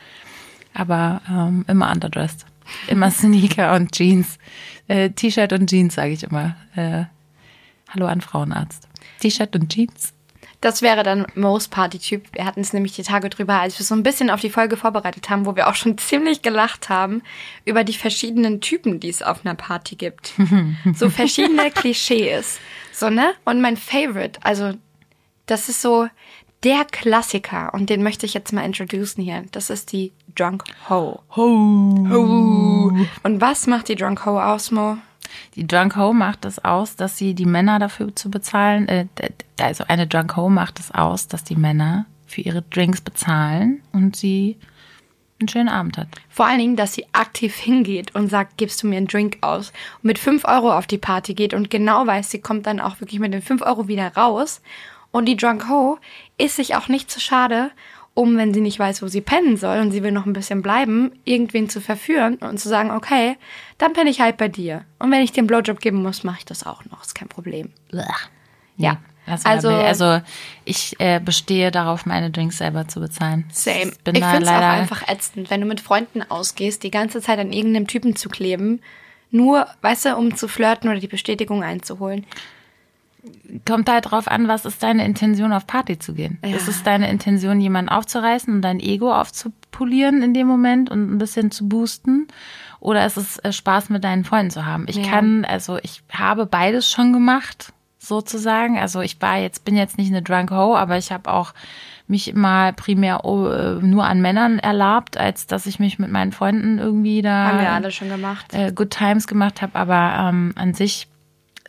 [0.74, 2.44] Aber ähm, immer underdressed.
[2.88, 4.36] Immer Sneaker und Jeans.
[4.86, 6.56] Äh, T-Shirt und Jeans, sage ich immer.
[6.76, 7.04] Äh,
[7.88, 8.91] hallo an Frauenarzt.
[9.20, 10.12] T-Shirt und Jeans.
[10.62, 12.32] Das wäre dann Mo's Party-Typ.
[12.32, 14.76] Wir hatten es nämlich die Tage drüber, als wir so ein bisschen auf die Folge
[14.76, 17.22] vorbereitet haben, wo wir auch schon ziemlich gelacht haben
[17.64, 20.34] über die verschiedenen Typen, die es auf einer Party gibt.
[20.94, 22.60] so verschiedene Klischees.
[22.92, 23.34] So, ne?
[23.44, 24.72] Und mein Favorite, also
[25.46, 26.06] das ist so
[26.62, 29.44] der Klassiker und den möchte ich jetzt mal introducen hier.
[29.50, 31.22] Das ist die Drunk Ho.
[31.34, 32.92] Ho.
[33.24, 34.98] Und was macht die Drunk Ho aus, Mo?
[35.56, 39.06] Die Drunk Ho macht es aus, dass sie die Männer dafür zu bezahlen, äh,
[39.60, 44.16] also eine Drunk Ho macht es aus, dass die Männer für ihre Drinks bezahlen und
[44.16, 44.56] sie
[45.42, 46.08] einen schönen Abend hat.
[46.28, 49.72] Vor allen Dingen, dass sie aktiv hingeht und sagt, gibst du mir einen Drink aus
[50.02, 53.00] und mit 5 Euro auf die Party geht und genau weiß, sie kommt dann auch
[53.00, 54.62] wirklich mit den 5 Euro wieder raus.
[55.10, 55.98] Und die Drunk Ho
[56.38, 57.70] ist sich auch nicht zu schade,
[58.14, 60.60] um, wenn sie nicht weiß, wo sie pennen soll und sie will noch ein bisschen
[60.62, 63.36] bleiben, irgendwen zu verführen und zu sagen, okay,
[63.78, 64.84] dann penne ich halt bei dir.
[64.98, 67.28] Und wenn ich dir einen Blowjob geben muss, mache ich das auch noch, ist kein
[67.28, 67.70] Problem.
[68.76, 68.98] Ja.
[69.24, 70.24] Das Also- also, also
[70.64, 73.44] ich äh, bestehe darauf, meine Drinks selber zu bezahlen.
[73.52, 73.92] Same.
[74.02, 77.38] Bin ich finde es auch einfach ätzend, wenn du mit Freunden ausgehst, die ganze Zeit
[77.38, 78.80] an irgendeinem Typen zu kleben,
[79.30, 82.26] nur, weißt du, um zu flirten oder die Bestätigung einzuholen.
[83.66, 86.38] Kommt halt drauf an, was ist deine Intention, auf Party zu gehen?
[86.44, 86.56] Ja.
[86.56, 91.18] Ist es deine Intention, jemanden aufzureißen und dein Ego aufzupolieren in dem Moment und ein
[91.18, 92.26] bisschen zu boosten?
[92.80, 94.86] Oder ist es äh, Spaß mit deinen Freunden zu haben?
[94.88, 95.04] Ich Ja.
[95.10, 98.76] kann, also ich habe beides schon gemacht, sozusagen.
[98.78, 101.54] Also ich war jetzt, bin jetzt nicht eine Drunk Ho, aber ich habe auch
[102.08, 106.32] mich immer primär oh, äh, nur an Männern erlabt, als dass ich mich mit meinen
[106.32, 108.46] Freunden irgendwie da Haben wir alle schon gemacht.
[108.52, 111.06] äh, Good Times gemacht habe, aber ähm, an sich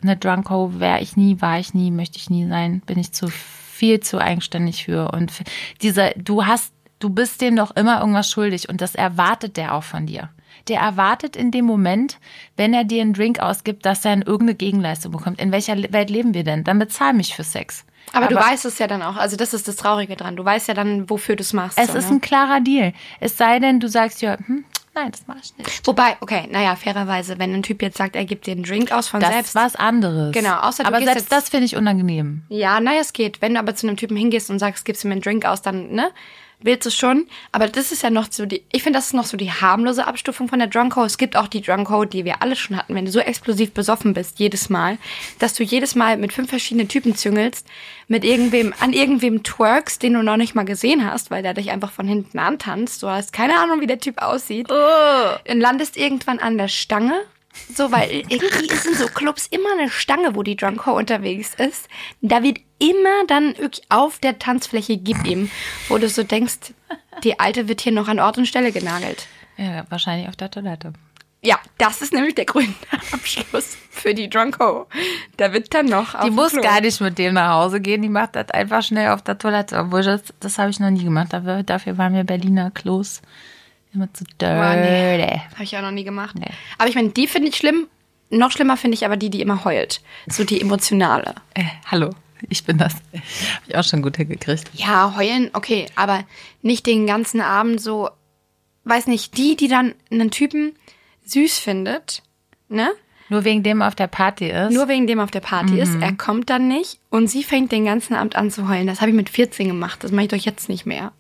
[0.03, 3.27] eine Drunko wäre ich nie, war ich nie, möchte ich nie sein, bin ich zu
[3.27, 5.31] viel zu eigenständig für und
[5.81, 9.83] dieser du hast du bist dem doch immer irgendwas schuldig und das erwartet der auch
[9.83, 10.29] von dir.
[10.69, 12.19] Der erwartet in dem Moment,
[12.55, 15.41] wenn er dir einen Drink ausgibt, dass er eine irgendeine Gegenleistung bekommt.
[15.41, 16.63] In welcher Welt leben wir denn?
[16.63, 17.85] Dann bezahl mich für Sex.
[18.13, 19.17] Aber, du weißt es ja dann auch.
[19.17, 20.35] Also das ist das Traurige dran.
[20.35, 21.77] Du weißt ja dann, wofür du es machst.
[21.77, 22.17] es so, ist ne?
[22.17, 22.93] ein klarer Deal.
[23.19, 24.65] Es sei denn, du sagst ja, hm,
[24.95, 25.87] nein, das mach ich nicht.
[25.87, 29.07] Wobei, okay, naja, fairerweise, wenn ein Typ jetzt sagt, er gibt dir einen Drink aus
[29.07, 29.49] von Das selbst.
[29.49, 30.31] ist was anderes.
[30.33, 32.43] Genau, außer du Aber selbst jetzt- das finde ich unangenehm.
[32.49, 33.41] Ja, naja, es geht.
[33.41, 35.61] Wenn du aber zu einem Typen hingehst und sagst, gibst du mir einen Drink aus,
[35.61, 36.11] dann, ne?
[36.63, 37.27] Willst du schon.
[37.51, 40.07] Aber das ist ja noch so die, ich finde, das ist noch so die harmlose
[40.07, 41.03] Abstufung von der Drunko.
[41.03, 44.13] Es gibt auch die Drunko, die wir alle schon hatten, wenn du so explosiv besoffen
[44.13, 44.97] bist, jedes Mal,
[45.39, 47.67] dass du jedes Mal mit fünf verschiedenen Typen züngelst,
[48.07, 51.71] mit irgendwem, an irgendwem twerkst, den du noch nicht mal gesehen hast, weil der dich
[51.71, 53.03] einfach von hinten antanzt.
[53.03, 54.69] Du hast keine Ahnung, wie der Typ aussieht.
[54.69, 57.13] Dann landest irgendwann an der Stange.
[57.75, 61.87] So, weil irgendwie ist in so Clubs immer eine Stange, wo die Drunko unterwegs ist.
[62.21, 65.49] Da wird immer dann wirklich auf der Tanzfläche gib ihm,
[65.87, 66.73] wo du so denkst,
[67.23, 69.27] die Alte wird hier noch an Ort und Stelle genagelt.
[69.57, 70.93] Ja, wahrscheinlich auf der Toilette.
[71.45, 72.73] Ja, das ist nämlich der grüne
[73.11, 74.87] Abschluss für die Drunko.
[75.37, 76.61] Da wird dann noch auf Die muss Klo.
[76.61, 79.77] gar nicht mit dem nach Hause gehen, die macht das einfach schnell auf der Toilette.
[79.77, 81.33] Obwohl, das, das habe ich noch nie gemacht.
[81.33, 83.21] Dafür, dafür waren mir Berliner Klos
[83.93, 84.55] immer zu dirty.
[84.55, 85.41] Boah, nee.
[85.53, 86.35] Habe ich auch noch nie gemacht.
[86.39, 86.49] Nee.
[86.77, 87.87] Aber ich meine, die finde ich schlimm.
[88.29, 90.01] Noch schlimmer finde ich aber die, die immer heult.
[90.27, 91.35] So die emotionale.
[91.53, 92.09] Äh, hallo,
[92.49, 92.93] ich bin das.
[92.93, 93.23] Habe
[93.67, 94.69] ich auch schon gut hingekriegt.
[94.73, 96.23] Ja, heulen, okay, aber
[96.61, 98.09] nicht den ganzen Abend so,
[98.85, 100.73] weiß nicht, die, die dann einen Typen
[101.25, 102.21] süß findet,
[102.69, 102.91] ne?
[103.29, 104.73] Nur wegen dem auf der Party ist.
[104.73, 106.01] Nur wegen dem auf der Party ist, Mhm.
[106.03, 108.85] er kommt dann nicht und sie fängt den ganzen Abend an zu heulen.
[108.85, 111.13] Das habe ich mit 14 gemacht, das mache ich doch jetzt nicht mehr.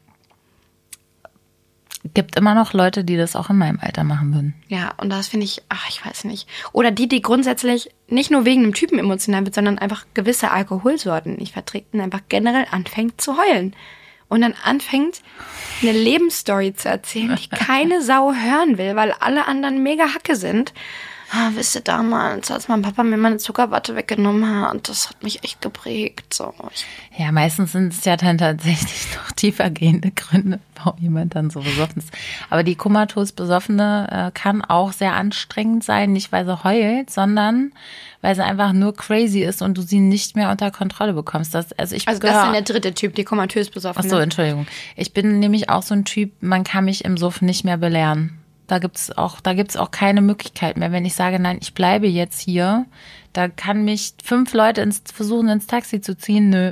[2.13, 4.53] Gibt immer noch Leute, die das auch in meinem Alter machen würden.
[4.67, 6.47] Ja, und das finde ich, ach, ich weiß nicht.
[6.73, 11.35] Oder die, die grundsätzlich nicht nur wegen dem Typen emotional wird, sondern einfach gewisse Alkoholsorten
[11.35, 13.73] nicht verträgt und einfach generell anfängt zu heulen.
[14.27, 15.21] Und dann anfängt,
[15.81, 20.73] eine Lebensstory zu erzählen, die keine Sau hören will, weil alle anderen mega Hacke sind.
[21.35, 25.23] Ah, wisst ihr damals, als mein Papa mir meine Zuckerwatte weggenommen hat, und das hat
[25.23, 26.31] mich echt geprägt.
[26.31, 26.53] So,
[27.17, 32.03] Ja, meistens sind es ja dann tatsächlich noch tiefergehende Gründe, warum jemand dann so besoffen
[32.03, 32.11] ist.
[32.51, 37.71] Aber die komatos Besoffene äh, kann auch sehr anstrengend sein, nicht weil sie heult, sondern
[38.21, 41.55] weil sie einfach nur crazy ist und du sie nicht mehr unter Kontrolle bekommst.
[41.55, 44.03] Das, also ich also das ist der dritte Typ, die komatös besoffen.
[44.05, 44.67] Ach so, Entschuldigung.
[44.95, 48.37] Ich bin nämlich auch so ein Typ, man kann mich im Suff nicht mehr belehren.
[48.73, 50.91] Da gibt's auch, da gibt's auch keine Möglichkeit mehr.
[50.91, 52.87] Wenn ich sage, nein, ich bleibe jetzt hier,
[53.31, 56.49] da kann mich fünf Leute ins, versuchen, ins Taxi zu ziehen.
[56.49, 56.71] Nö.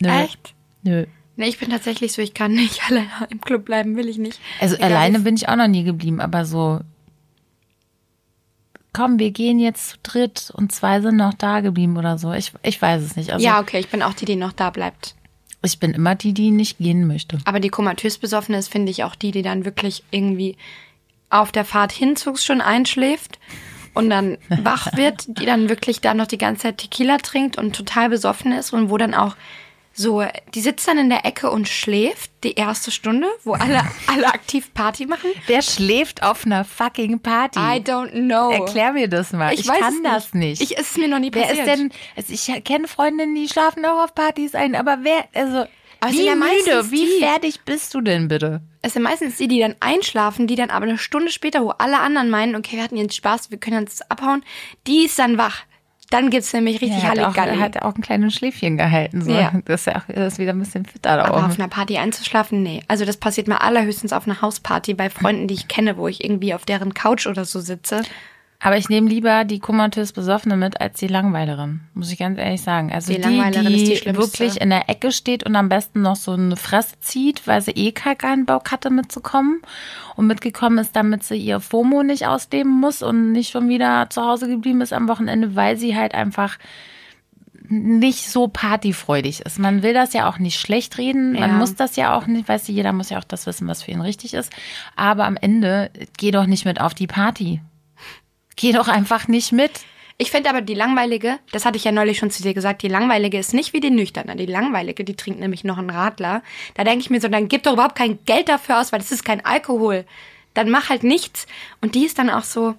[0.00, 0.08] Nö.
[0.08, 0.54] Echt?
[0.84, 1.06] Nö.
[1.34, 4.38] Nee, ich bin tatsächlich so, ich kann nicht alleine im Club bleiben, will ich nicht.
[4.60, 6.78] Also Egal, alleine bin ich auch noch nie geblieben, aber so,
[8.92, 12.32] komm, wir gehen jetzt zu dritt und zwei sind noch da geblieben oder so.
[12.32, 13.32] Ich, ich weiß es nicht.
[13.32, 15.16] Also Ja, okay, ich bin auch die, die noch da bleibt.
[15.64, 17.38] ich bin immer die, die nicht gehen möchte.
[17.46, 20.56] Aber die komatös besoffene ist, finde ich, auch die, die dann wirklich irgendwie
[21.32, 23.38] auf der Fahrt hinzugs schon einschläft
[23.94, 27.74] und dann wach wird, die dann wirklich da noch die ganze Zeit Tequila trinkt und
[27.74, 29.36] total besoffen ist und wo dann auch
[29.94, 30.24] so,
[30.54, 34.72] die sitzt dann in der Ecke und schläft die erste Stunde, wo alle, alle aktiv
[34.72, 35.30] Party machen.
[35.46, 37.58] Wer schläft auf einer fucking Party?
[37.58, 38.50] I don't know.
[38.50, 39.52] Erklär mir das mal.
[39.52, 40.62] Ich, weiß kann es das nicht.
[40.62, 41.66] Ich, ist mir noch nie wer passiert.
[41.66, 41.92] ist denn?
[42.16, 45.24] Also ich kenne Freundinnen, die schlafen auch auf Partys ein, aber wer?
[45.34, 45.66] Also
[46.02, 47.24] Aber wie ja müde, wie die.
[47.24, 48.60] fertig bist du denn bitte?
[48.82, 52.00] Es sind meistens die, die dann einschlafen, die dann aber eine Stunde später, wo alle
[52.00, 54.42] anderen meinen, okay, wir hatten jetzt Spaß, wir können jetzt abhauen,
[54.88, 55.62] die ist dann wach.
[56.10, 57.52] Dann gibt's nämlich richtig auch, Halligalli.
[57.52, 59.22] er hat auch ein kleines Schläfchen gehalten.
[59.22, 59.30] So.
[59.30, 59.52] Ja.
[59.64, 61.46] Das ist ja auch das ist wieder ein bisschen fitter da Aber oben.
[61.46, 62.82] auf einer Party einzuschlafen, nee.
[62.88, 66.22] Also das passiert mir allerhöchstens auf einer Hausparty bei Freunden, die ich kenne, wo ich
[66.22, 68.02] irgendwie auf deren Couch oder so sitze.
[68.64, 72.62] Aber ich nehme lieber die komatös Besoffene mit als die Langweilerin, muss ich ganz ehrlich
[72.62, 72.92] sagen.
[72.92, 76.00] Also Die die, Langweilerin die, ist die wirklich in der Ecke steht und am besten
[76.02, 79.62] noch so eine Fresse zieht, weil sie eh keinen Bock hatte mitzukommen
[80.14, 84.22] und mitgekommen ist, damit sie ihr FOMO nicht ausleben muss und nicht schon wieder zu
[84.22, 86.56] Hause geblieben ist am Wochenende, weil sie halt einfach
[87.68, 89.58] nicht so partyfreudig ist.
[89.58, 91.56] Man will das ja auch nicht schlecht reden, man Ja.
[91.56, 93.90] muss das ja auch nicht, weißt du, jeder muss ja auch das wissen, was für
[93.90, 94.52] ihn richtig ist.
[94.94, 97.60] Aber am Ende geh doch nicht mit auf die Party.
[98.62, 99.72] Geh doch einfach nicht mit.
[100.18, 102.88] Ich finde aber die langweilige, das hatte ich ja neulich schon zu dir gesagt, die
[102.88, 104.36] langweilige ist nicht wie die nüchterne.
[104.36, 106.44] Die langweilige, die trinkt nämlich noch einen Radler.
[106.74, 109.10] Da denke ich mir so, dann gib doch überhaupt kein Geld dafür aus, weil das
[109.10, 110.04] ist kein Alkohol.
[110.54, 111.48] Dann mach halt nichts.
[111.80, 112.76] Und die ist dann auch so,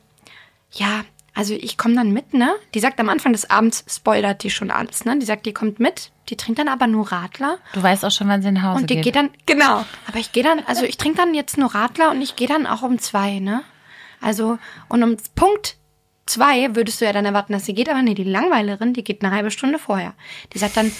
[0.72, 1.04] ja,
[1.34, 2.56] also ich komme dann mit, ne?
[2.76, 5.20] Die sagt am Anfang des Abends, spoilert die schon alles, ne?
[5.20, 7.58] Die sagt, die kommt mit, die trinkt dann aber nur Radler.
[7.74, 9.04] Du weißt auch schon, wann sie nach Hause Und die geht.
[9.04, 9.84] geht dann, genau.
[10.08, 12.68] Aber ich gehe dann, also ich trinke dann jetzt nur Radler und ich gehe dann
[12.68, 13.64] auch um zwei, ne?
[14.24, 14.58] Also,
[14.90, 15.78] und um Punkt
[16.26, 19.24] zwei würdest du ja dann erwarten, dass sie geht, aber nee, die Langweilerin, die geht
[19.24, 20.14] eine halbe Stunde vorher.
[20.54, 20.92] Die sagt dann,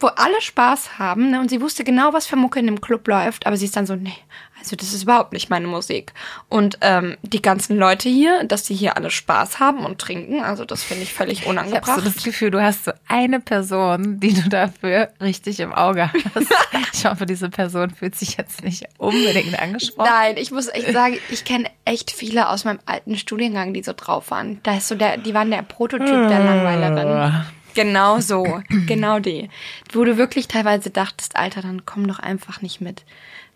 [0.00, 1.40] wo alle Spaß haben, ne?
[1.40, 3.86] Und sie wusste genau, was für Mucke in dem Club läuft, aber sie ist dann
[3.86, 4.16] so, nee,
[4.58, 6.12] also das ist überhaupt nicht meine Musik.
[6.48, 10.64] Und ähm, die ganzen Leute hier, dass die hier alle Spaß haben und trinken, also
[10.64, 12.00] das finde ich völlig ich habe unangebracht.
[12.00, 16.46] so das Gefühl, du hast so eine Person, die du dafür richtig im Auge hast.
[16.92, 20.08] Ich hoffe, diese Person fühlt sich jetzt nicht unbedingt angesprochen.
[20.10, 23.92] Nein, ich muss echt sagen, ich kenne echt viele aus meinem alten Studiengang, die so
[23.94, 24.60] drauf waren.
[24.62, 27.44] Da ist so der, die waren der Prototyp der Langweilerin.
[27.74, 29.50] Genau so, genau die.
[29.92, 33.04] Wo du wirklich teilweise dachtest, Alter, dann komm doch einfach nicht mit.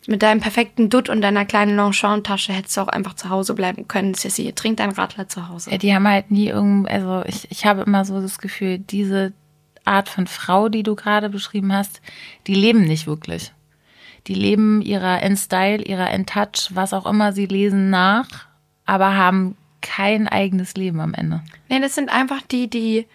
[0.07, 3.87] Mit deinem perfekten Dutt und deiner kleinen Longchamp-Tasche hättest du auch einfach zu Hause bleiben
[3.87, 4.15] können.
[4.15, 5.71] Sissy, trink dein Radler zu Hause.
[5.71, 9.33] Ja, die haben halt nie irgend, also ich, ich habe immer so das Gefühl, diese
[9.85, 12.01] Art von Frau, die du gerade beschrieben hast,
[12.47, 13.53] die leben nicht wirklich.
[14.27, 18.29] Die leben ihrer In-Style, ihrer In-Touch, was auch immer sie lesen nach,
[18.87, 21.43] aber haben kein eigenes Leben am Ende.
[21.69, 23.07] Nee, das sind einfach die, die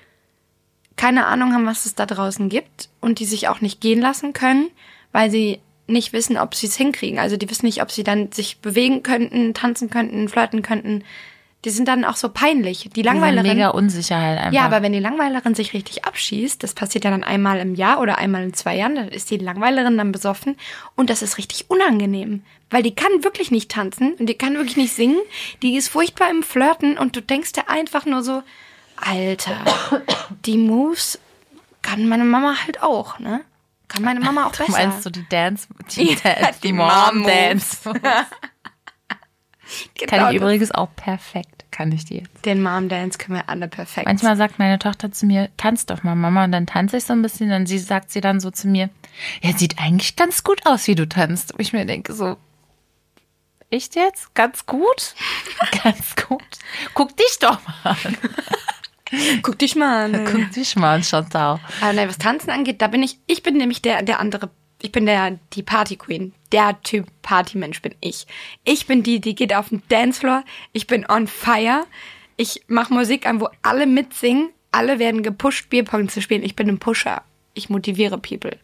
[0.95, 4.33] keine Ahnung haben, was es da draußen gibt und die sich auch nicht gehen lassen
[4.33, 4.69] können,
[5.11, 7.19] weil sie nicht wissen, ob sie es hinkriegen.
[7.19, 11.03] Also die wissen nicht, ob sie dann sich bewegen könnten, tanzen könnten, flirten könnten.
[11.63, 12.89] Die sind dann auch so peinlich.
[12.95, 13.57] Die Langweilerin.
[13.57, 14.53] mega Unsicherheit einfach.
[14.53, 17.99] Ja, aber wenn die Langweilerin sich richtig abschießt, das passiert ja dann einmal im Jahr
[18.01, 20.57] oder einmal in zwei Jahren, dann ist die Langweilerin dann besoffen
[20.95, 22.43] und das ist richtig unangenehm.
[22.69, 25.17] Weil die kann wirklich nicht tanzen und die kann wirklich nicht singen.
[25.63, 28.43] Die ist furchtbar im Flirten und du denkst dir einfach nur so,
[28.97, 29.57] Alter,
[30.45, 31.19] die Moves
[31.81, 33.41] kann meine Mama halt auch, ne?
[33.88, 34.71] Kann meine Mama auch besser.
[34.71, 37.23] Meinst du die Dance, die, Ja, die die Mom.
[37.23, 37.77] Dance?
[39.95, 42.23] Genau Kann ich übrigens auch perfekt, kann ich dir.
[42.45, 44.05] Den Mom Dance können wir alle perfekt.
[44.05, 46.43] Manchmal sagt meine Tochter zu mir, tanz doch mal, Mama.
[46.43, 47.51] Und dann tanze ich so ein bisschen.
[47.51, 48.89] Und sie sagt sie dann so zu mir,
[49.41, 51.53] ja, sieht eigentlich ganz gut aus, wie du tanzt.
[51.53, 52.38] Und ich mir denke so,
[53.71, 54.36] echt jetzt?
[54.36, 55.15] Ganz gut?
[55.83, 56.43] ganz gut.
[56.93, 58.17] Guck dich doch mal an.
[59.41, 60.26] Guck dich mal an.
[60.32, 61.60] Guck dich mal an, Chantal.
[61.82, 64.49] Aber nein, was Tanzen angeht, da bin ich, ich bin nämlich der, der andere,
[64.82, 66.34] ich bin der, die Party Queen.
[66.51, 68.26] Der Typ Partymensch bin ich.
[68.64, 70.43] Ich bin die, die geht auf den Dancefloor.
[70.74, 71.86] Ich bin on fire.
[72.38, 74.49] Ich mache Musik an, wo alle mitsingen.
[74.72, 76.43] Alle werden gepusht, Bierpong zu spielen.
[76.43, 77.24] Ich bin ein Pusher.
[77.58, 78.58] Ich motiviere People.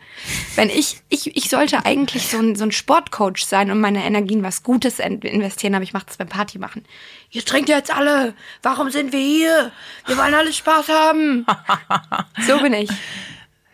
[0.55, 4.43] Wenn ich, ich, ich sollte eigentlich so ein, so ein Sportcoach sein und meine Energien
[4.43, 6.83] was Gutes in- investieren, aber ich mache das beim Party machen.
[7.31, 8.33] Ihr trinkt jetzt alle.
[8.61, 9.71] Warum sind wir hier?
[10.07, 11.45] Wir wollen alle Spaß haben.
[12.45, 12.89] So bin ich.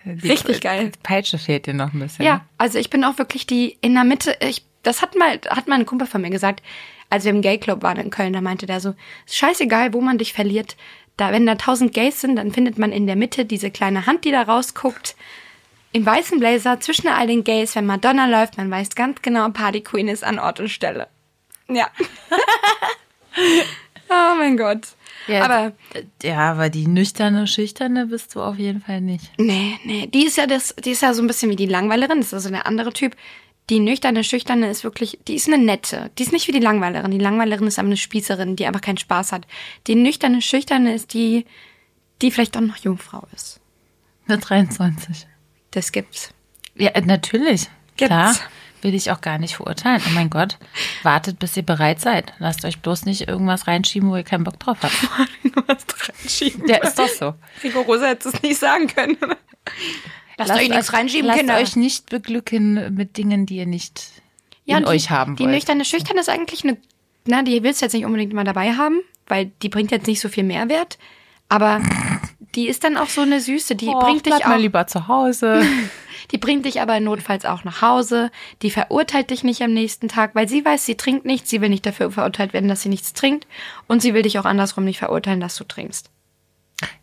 [0.06, 0.92] Die Richtig geil.
[1.04, 2.24] Peitsche fehlt dir noch ein bisschen.
[2.24, 4.38] Ja, also ich bin auch wirklich die in der Mitte.
[4.40, 6.62] Ich, das hat mal, hat mal ein Kumpel von mir gesagt,
[7.10, 8.94] als wir im Gay-Club waren in Köln, da meinte der so,
[9.26, 10.78] ist scheißegal, wo man dich verliert.
[11.18, 14.24] Da, wenn da tausend Gays sind, dann findet man in der Mitte diese kleine Hand,
[14.24, 15.16] die da rausguckt.
[15.92, 19.82] Im weißen Blazer zwischen all den Gays, wenn Madonna läuft, man weiß ganz genau, Party
[19.82, 21.08] Queen ist an Ort und Stelle.
[21.70, 21.88] Ja.
[24.10, 24.82] oh mein Gott.
[25.28, 25.74] Ja, Aber
[26.24, 29.32] ja, aber die nüchterne, schüchterne bist du auf jeden Fall nicht.
[29.38, 32.20] Nee, nee, die ist ja das, die ist ja so ein bisschen wie die Langweilerin,
[32.20, 33.16] das ist also der andere Typ.
[33.70, 36.10] Die nüchterne, schüchterne ist wirklich, die ist eine nette.
[36.18, 37.12] Die ist nicht wie die Langweilerin.
[37.12, 39.46] Die Langweilerin ist aber eine Spießerin, die einfach keinen Spaß hat.
[39.88, 41.46] Die nüchterne, schüchterne ist die,
[42.22, 43.60] die vielleicht auch noch Jungfrau ist.
[44.28, 45.28] Eine 23.
[45.72, 46.34] Das gibt's.
[46.76, 47.64] Ja, äh, natürlich.
[47.98, 48.08] Gibt's.
[48.08, 48.36] Klar.
[48.84, 50.02] Will ich auch gar nicht verurteilen.
[50.06, 50.60] Oh mein Gott.
[51.02, 52.34] Wartet, bis ihr bereit seid.
[52.38, 54.94] Lasst euch bloß nicht irgendwas reinschieben, wo ihr keinen Bock drauf habt.
[55.44, 56.68] Du hast reinschieben.
[56.70, 57.34] Ja, ist doch so.
[57.64, 59.18] Rigorosa hätte es nicht sagen können.
[60.38, 61.58] Lasst, euch nichts reinschieben, lasst Kinder.
[61.58, 64.12] euch nicht beglücken mit Dingen, die ihr nicht
[64.66, 65.56] in und die, euch haben Die wollt.
[65.56, 66.78] nüchterne, schüchterne ist eigentlich eine,
[67.26, 70.20] na, die willst du jetzt nicht unbedingt mal dabei haben, weil die bringt jetzt nicht
[70.20, 70.98] so viel Mehrwert.
[71.50, 71.82] Aber
[72.56, 75.08] die ist dann auch so eine Süße, die oh, bringt dich auch, mal lieber zu
[75.08, 75.66] Hause.
[76.32, 78.32] die bringt dich aber notfalls auch nach Hause,
[78.62, 81.70] die verurteilt dich nicht am nächsten Tag, weil sie weiß, sie trinkt nichts, sie will
[81.70, 83.48] nicht dafür verurteilt werden, dass sie nichts trinkt
[83.88, 86.10] und sie will dich auch andersrum nicht verurteilen, dass du trinkst.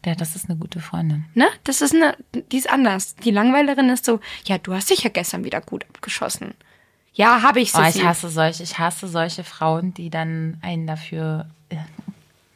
[0.05, 1.25] Ja, das ist eine gute Freundin.
[1.35, 1.47] Ne?
[1.64, 2.16] Das ist eine,
[2.53, 3.16] die ist anders.
[3.16, 6.55] Die Langweilerin ist so, ja, du hast dich ja gestern wieder gut abgeschossen.
[7.14, 7.99] Ja, habe ich, Oh, Sissi.
[8.01, 11.77] ich hasse solche, ich hasse solche Frauen, die dann einen dafür äh,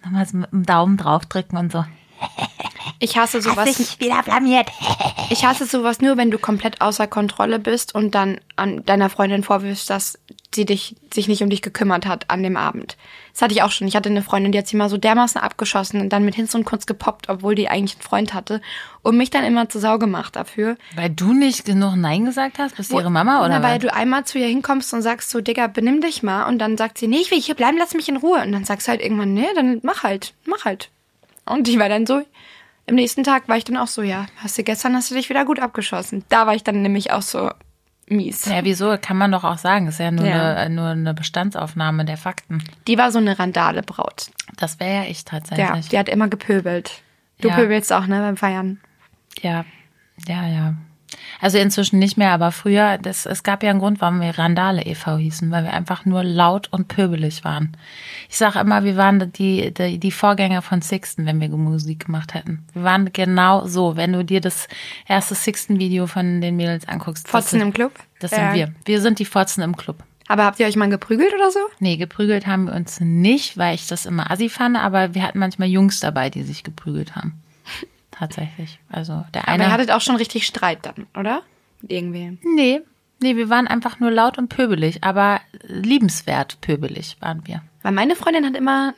[0.04, 1.84] nochmal so mit dem Daumen draufdrücken und so.
[2.98, 4.00] Ich hasse sowas.
[4.00, 4.68] wieder blamiert.
[5.30, 9.42] Ich hasse sowas nur, wenn du komplett außer Kontrolle bist und dann an deiner Freundin
[9.44, 10.18] vorwirfst, dass
[10.54, 12.96] sie dich, sich nicht um dich gekümmert hat an dem Abend.
[13.38, 13.86] Das hatte ich auch schon.
[13.86, 16.56] Ich hatte eine Freundin, die hat sich mal so dermaßen abgeschossen und dann mit Hinz
[16.56, 18.60] und Kunst gepoppt, obwohl die eigentlich einen Freund hatte
[19.02, 20.76] und mich dann immer zur Sau gemacht dafür.
[20.96, 23.94] Weil du nicht genug Nein gesagt hast, bist du ihre Mama oder Na, weil du
[23.94, 26.48] einmal zu ihr hinkommst und sagst so, Digga, benimm dich mal.
[26.48, 28.42] Und dann sagt sie, nee, ich will hier bleiben, lass mich in Ruhe.
[28.42, 30.90] Und dann sagst du halt irgendwann, nee, dann mach halt, mach halt.
[31.46, 32.22] Und die war dann so,
[32.86, 35.28] im nächsten Tag war ich dann auch so, ja, hast du gestern, hast du dich
[35.28, 36.24] wieder gut abgeschossen.
[36.28, 37.50] Da war ich dann nämlich auch so
[38.10, 38.44] mies.
[38.46, 38.96] Ja, wieso?
[39.00, 39.86] Kann man doch auch sagen.
[39.88, 40.54] Ist ja nur, Ja.
[40.54, 42.62] Eine, nur eine Bestandsaufnahme der Fakten.
[42.86, 44.30] Die war so eine Randale-Braut.
[44.56, 45.88] Das wäre ja ich Ja, tatsächlich.
[45.88, 47.02] die hat immer gepöbelt.
[47.40, 47.54] Du Ja.
[47.54, 48.80] pöbelst auch, ne, beim Feiern.
[49.42, 49.64] Ja,
[50.26, 50.74] ja, ja.
[51.40, 54.82] Also inzwischen nicht mehr, aber früher, das, es gab ja einen Grund, warum wir Randale
[54.84, 55.18] e.V.
[55.18, 57.76] hießen, weil wir einfach nur laut und pöbelig waren.
[58.28, 62.34] Ich sage immer, wir waren die, die, die Vorgänger von Sixten, wenn wir Musik gemacht
[62.34, 62.64] hätten.
[62.72, 63.96] Wir waren genau so.
[63.96, 64.68] Wenn du dir das
[65.06, 67.28] erste Sixten-Video von den Mädels anguckst.
[67.28, 67.92] Fotzen im Club?
[68.20, 68.38] Das Ja.
[68.38, 68.74] sind wir.
[68.84, 70.02] Wir sind die Fotzen im Club.
[70.28, 71.58] Aber habt ihr euch mal geprügelt oder so?
[71.80, 75.38] Nee, geprügelt haben wir uns nicht, weil ich das immer assi fand, aber wir hatten
[75.38, 77.40] manchmal Jungs dabei, die sich geprügelt haben.
[78.18, 78.78] Tatsächlich.
[78.90, 79.64] Also der Aber eine.
[79.64, 81.42] ihr hattet auch schon richtig Streit dann, oder?
[81.80, 82.38] Mit irgendwem.
[82.42, 82.80] Nee,
[83.20, 87.62] nee, wir waren einfach nur laut und pöbelig, aber liebenswert pöbelig waren wir.
[87.82, 88.92] Weil meine Freundin hat immer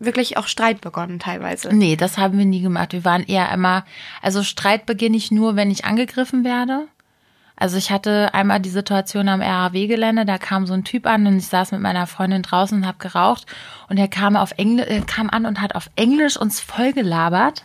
[0.00, 1.74] wirklich auch Streit begonnen teilweise.
[1.74, 2.92] Nee, das haben wir nie gemacht.
[2.92, 3.84] Wir waren eher immer,
[4.20, 6.88] also Streit beginne ich nur, wenn ich angegriffen werde.
[7.54, 11.36] Also ich hatte einmal die Situation am RAW-Gelände, da kam so ein Typ an und
[11.36, 13.44] ich saß mit meiner Freundin draußen und habe geraucht
[13.90, 17.64] und er kam auf Engl äh, kam an und hat auf Englisch uns voll gelabert.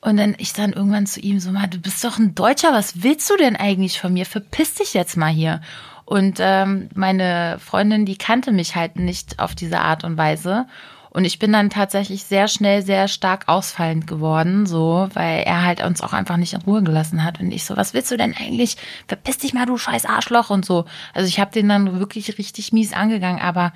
[0.00, 3.02] Und dann ich dann irgendwann zu ihm so mal, du bist doch ein Deutscher, was
[3.02, 4.26] willst du denn eigentlich von mir?
[4.26, 5.60] Verpiss dich jetzt mal hier.
[6.04, 10.66] Und ähm, meine Freundin, die kannte mich halt nicht auf diese Art und Weise.
[11.10, 15.82] Und ich bin dann tatsächlich sehr schnell sehr stark ausfallend geworden, so, weil er halt
[15.82, 17.40] uns auch einfach nicht in Ruhe gelassen hat.
[17.40, 18.76] Und ich so, was willst du denn eigentlich?
[19.08, 20.84] Verpiss dich mal, du scheiß Arschloch und so.
[21.14, 23.72] Also ich habe den dann wirklich richtig mies angegangen, aber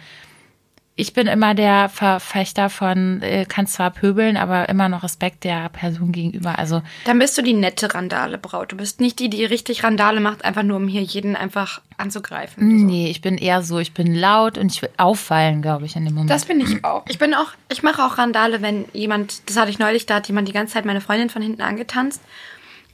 [0.96, 5.70] ich bin immer der Verfechter von, äh, kannst zwar pöbeln, aber immer noch Respekt der
[5.70, 6.58] Person gegenüber.
[6.58, 8.72] Also Dann bist du die nette Randale-Braut.
[8.72, 12.86] Du bist nicht die, die richtig Randale macht, einfach nur um hier jeden einfach anzugreifen.
[12.86, 16.04] nee, ich bin eher so, ich bin laut und ich will auffallen, glaube ich, in
[16.04, 16.30] dem Moment.
[16.30, 17.04] Das bin ich auch.
[17.08, 20.28] Ich bin auch, ich mache auch Randale, wenn jemand, das hatte ich neulich, da hat
[20.28, 22.20] jemand die ganze Zeit meine Freundin von hinten angetanzt.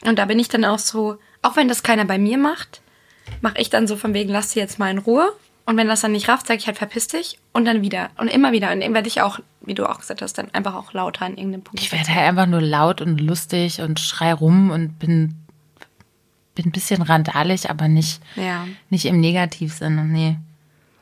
[0.04, 2.82] Und da bin ich dann auch so, auch wenn das keiner bei mir macht,
[3.40, 5.32] mache ich dann so von wegen, lass sie jetzt mal in Ruhe.
[5.66, 7.38] Und wenn das dann nicht rafft, sage ich halt, verpiss dich.
[7.52, 8.10] Und dann wieder.
[8.18, 8.70] Und immer wieder.
[8.72, 11.36] Und dann werde ich auch, wie du auch gesagt hast, dann einfach auch lauter an
[11.36, 11.80] irgendeinem Punkt.
[11.80, 15.34] ich werde halt einfach nur laut und lustig und schrei rum und bin,
[16.54, 18.64] bin ein bisschen randalig, aber nicht, Ja.
[18.90, 20.36] nicht im Negativsinne, nee.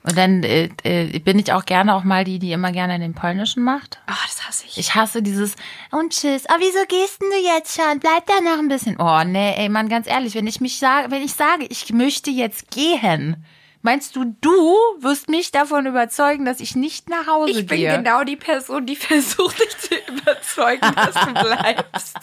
[0.02, 3.14] Und dann äh, äh, bin ich auch gerne auch mal die, die immer gerne den
[3.14, 3.98] Polnischen macht.
[4.06, 4.76] Ah, das hasse ich.
[4.76, 5.56] Ich hasse dieses
[5.92, 6.44] und tschüss.
[6.50, 8.00] Oh, wieso gehst denn du jetzt schon?
[8.00, 8.96] Bleib da noch ein bisschen.
[8.98, 12.30] Oh, nee, ey, Mann, ganz ehrlich, wenn ich mich sage, wenn ich sage, ich möchte
[12.30, 13.44] jetzt gehen,
[13.84, 14.50] meinst du, du
[14.98, 17.96] wirst mich davon überzeugen, dass ich nicht nach Hause Ich bin gehe?
[17.96, 22.16] genau die Person, die versucht, dich zu überzeugen, dass du bleibst.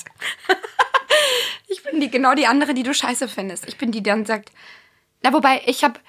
[1.67, 3.67] ich bin die, genau die andere, die du scheiße findest.
[3.67, 4.51] Ich bin die, die dann sagt,
[5.21, 5.99] na, wobei, ich hab,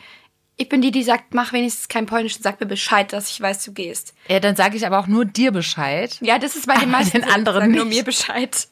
[0.57, 3.41] ich bin die, die sagt, mach wenigstens kein Polnisch und sag mir Bescheid, dass ich
[3.41, 4.15] weiß, du gehst.
[4.29, 6.17] Ja, dann sage ich aber auch nur dir Bescheid.
[6.23, 7.97] Ja, das ist bei den meisten den anderen sag nur nicht.
[7.99, 8.69] mir Bescheid.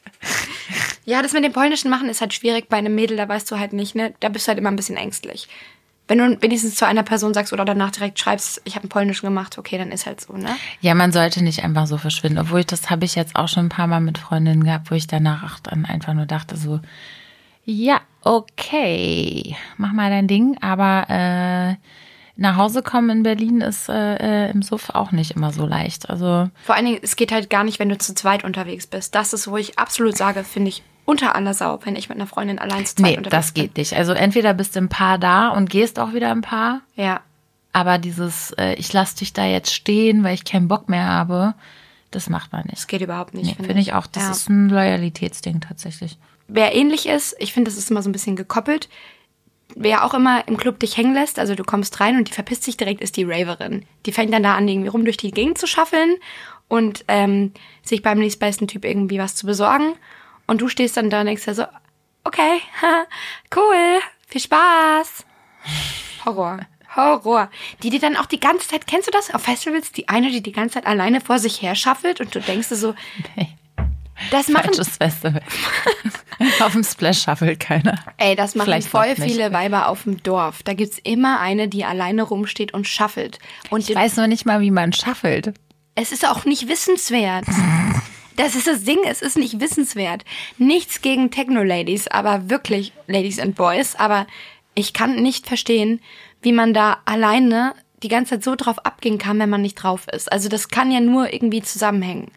[1.05, 3.59] ja, das mit dem Polnischen machen ist halt schwierig bei einem Mädel, da weißt du
[3.59, 4.15] halt nicht, ne?
[4.21, 5.47] Da bist du halt immer ein bisschen ängstlich.
[6.11, 9.27] Wenn du wenigstens zu einer Person sagst oder danach direkt schreibst, ich habe einen Polnischen
[9.27, 10.57] gemacht, okay, dann ist halt so, ne?
[10.81, 12.41] Ja, man sollte nicht einfach so verschwinden.
[12.41, 14.97] Obwohl ich das habe ich jetzt auch schon ein paar Mal mit Freundinnen gehabt, wo
[14.97, 16.81] ich danach dann einfach nur dachte so,
[17.65, 21.77] ja, okay, mach mal dein Ding, aber äh,
[22.35, 26.11] nach Hause kommen in Berlin ist äh, äh, im Suff auch nicht immer so leicht.
[26.11, 29.15] Also Vor allen Dingen, es geht halt gar nicht, wenn du zu zweit unterwegs bist.
[29.15, 32.29] Das ist, wo ich absolut sage, finde ich unter aller Sau, wenn ich mit einer
[32.29, 33.95] Freundin allein zu zweit nee, unterwegs das geht nicht.
[33.95, 37.05] Also entweder bist du ein Paar da und gehst auch wieder ein Paar, bin.
[37.05, 37.21] Ja.
[37.73, 41.55] aber dieses, äh, ich lass dich da jetzt stehen, weil ich keinen Bock mehr habe,
[42.13, 42.77] das macht man nicht.
[42.77, 43.59] Das geht überhaupt nicht.
[43.59, 44.07] Nee, finde ich auch.
[44.07, 44.31] Das ja.
[44.31, 46.17] ist ein Loyalitätsding tatsächlich.
[46.47, 48.89] Wer ähnlich ist, ich finde, das ist immer so ein bisschen gekoppelt.
[49.77, 52.65] Wer auch immer im Club dich hängen lässt, also du kommst rein und die verpisst
[52.65, 53.85] sich direkt, ist die Raverin.
[54.07, 56.17] Die fängt dann da an, irgendwie rum durch die Gegend zu schaffeln
[56.67, 57.53] und ähm,
[57.83, 59.95] sich beim nächstbesten Typ irgendwie was zu besorgen.
[60.51, 61.65] Und du stehst dann da und denkst dir so,
[62.25, 62.59] okay,
[63.55, 65.25] cool, viel Spaß.
[66.25, 66.59] Horror.
[66.97, 67.49] Horror.
[67.85, 69.93] Die dir dann auch die ganze Zeit, kennst du das auf Festivals?
[69.93, 72.75] Die eine, die die ganze Zeit alleine vor sich her schaffelt und du denkst dir
[72.75, 72.95] so,
[73.37, 73.47] Nee.
[74.33, 75.41] das machen, Falsches Festival.
[76.61, 77.97] Auf dem Splash shuffle keiner.
[78.17, 80.65] ey, das machen Vielleicht voll viele Weiber auf dem Dorf.
[80.65, 83.39] Da gibt's immer eine, die alleine rumsteht und schaffelt.
[83.71, 85.55] Und Ich weiß noch nicht mal, wie man shuffelt.
[85.95, 87.45] Es ist auch nicht wissenswert.
[88.41, 90.25] Das ist das Ding, es ist nicht wissenswert.
[90.57, 94.27] Nichts gegen Techno-Ladies, aber wirklich Ladies and Boys, aber
[94.75, 96.01] ich kann nicht verstehen,
[96.41, 100.07] wie man da alleine die ganze Zeit so drauf abgehen kann, wenn man nicht drauf
[100.09, 100.33] ist.
[100.33, 102.31] Also das kann ja nur irgendwie zusammenhängen.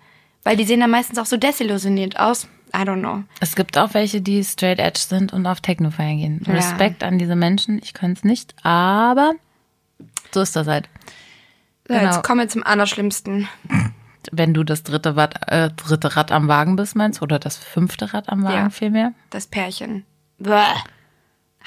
[0.43, 2.49] Weil die sehen dann meistens auch so desillusioniert aus.
[2.75, 3.23] I don't know.
[3.39, 6.43] Es gibt auch welche, die straight edge sind und auf Techno feiern gehen.
[6.45, 6.53] Ja.
[6.55, 7.79] Respekt an diese Menschen.
[7.81, 9.35] Ich könnte es nicht, aber
[10.33, 10.89] so ist das halt.
[11.87, 12.11] So, Genau.
[12.11, 13.47] Jetzt kommen wir zum Allerschlimmsten.
[14.31, 17.23] Wenn du das dritte, Rad, äh, dritte Rad am Wagen bist, meinst du?
[17.23, 18.69] Oder das fünfte Rad am Wagen Ja.
[18.69, 19.13] vielmehr?
[19.29, 20.05] Das Pärchen.
[20.39, 20.61] Bäh.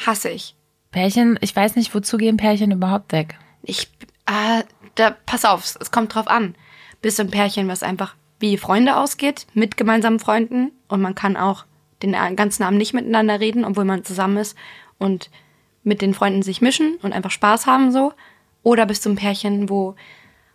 [0.07, 0.55] Hasse ich.
[0.91, 3.39] Pärchen, ich weiß nicht, wozu gehen Pärchen überhaupt weg?
[3.63, 3.91] Ich,
[4.27, 4.63] äh,
[4.95, 6.55] da, pass auf, es kommt drauf an.
[7.03, 11.37] Bist du ein Pärchen, was einfach wie Freunde ausgeht, mit gemeinsamen Freunden und man kann
[11.37, 11.65] auch
[12.03, 14.57] den ganzen Abend nicht miteinander reden, obwohl man zusammen ist
[14.99, 15.31] und
[15.83, 18.13] mit den Freunden sich mischen und einfach Spaß haben so.
[18.63, 19.95] Oder bist du ein Pärchen, wo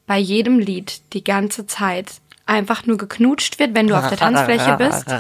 [0.08, 4.76] bei jedem Lied die ganze Zeit einfach nur geknutscht wird, wenn du auf der Tanzfläche
[4.78, 5.06] bist.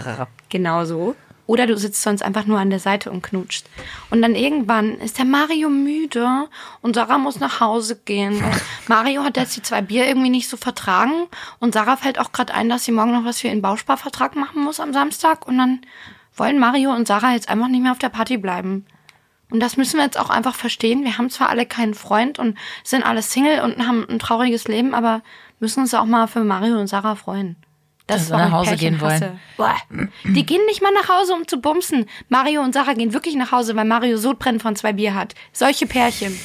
[0.50, 1.16] Genau so.
[1.48, 3.66] Oder du sitzt sonst einfach nur an der Seite und knutscht.
[4.10, 6.48] Und dann irgendwann ist der Mario müde
[6.82, 8.42] und Sarah muss nach Hause gehen.
[8.88, 11.28] Mario hat jetzt die zwei Bier irgendwie nicht so vertragen.
[11.60, 14.64] Und Sarah fällt auch gerade ein, dass sie morgen noch was für ihren Bausparvertrag machen
[14.64, 15.48] muss am Samstag.
[15.48, 15.82] Und dann
[16.36, 18.86] wollen Mario und Sarah jetzt einfach nicht mehr auf der Party bleiben.
[19.52, 21.04] Und das müssen wir jetzt auch einfach verstehen.
[21.04, 24.96] Wir haben zwar alle keinen Freund und sind alle Single und haben ein trauriges Leben,
[24.96, 25.22] aber
[25.60, 27.58] müssen uns auch mal für Mario und Sarah freuen.
[28.08, 29.40] Dass sie warum nach Hause Pärchen gehen wollen.
[29.58, 29.76] Boah.
[30.24, 32.08] Die gehen nicht mal nach Hause, um zu bumsen.
[32.30, 35.36] Mario und Sarah gehen wirklich nach Hause, weil Mario Sodbrennen von zwei Bier hat.
[35.52, 36.38] Solche Pärchen.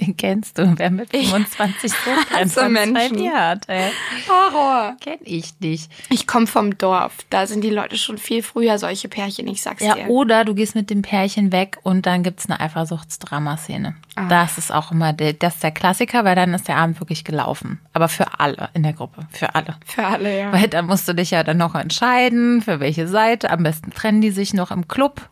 [0.00, 0.72] Wen kennst du?
[0.76, 1.96] Wer mit 25 so
[2.38, 3.30] von zwei Menschen.
[3.32, 3.90] Hat, ey.
[4.28, 4.96] Horror.
[5.00, 5.90] Kenn ich nicht.
[6.08, 7.12] Ich komme vom Dorf.
[7.28, 10.08] Da sind die Leute schon viel früher solche Pärchen, ich sag's Ja, dir.
[10.08, 13.94] oder du gehst mit dem Pärchen weg und dann gibt's eine Eifersuchtsdrama-Szene.
[14.16, 14.26] Ah.
[14.28, 17.24] Das ist auch immer der, das ist der Klassiker, weil dann ist der Abend wirklich
[17.24, 17.80] gelaufen.
[17.92, 19.76] Aber für alle in der Gruppe, für alle.
[19.84, 20.52] Für alle, ja.
[20.52, 23.50] Weil da musst du dich ja dann noch entscheiden, für welche Seite.
[23.50, 25.28] Am besten trennen die sich noch im Club.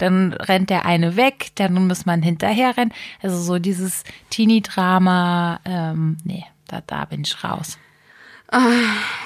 [0.00, 2.92] Dann rennt der eine weg, dann muss man hinterher rennen.
[3.22, 7.78] Also so dieses Teenie-Drama, ähm, nee, da, da bin ich raus.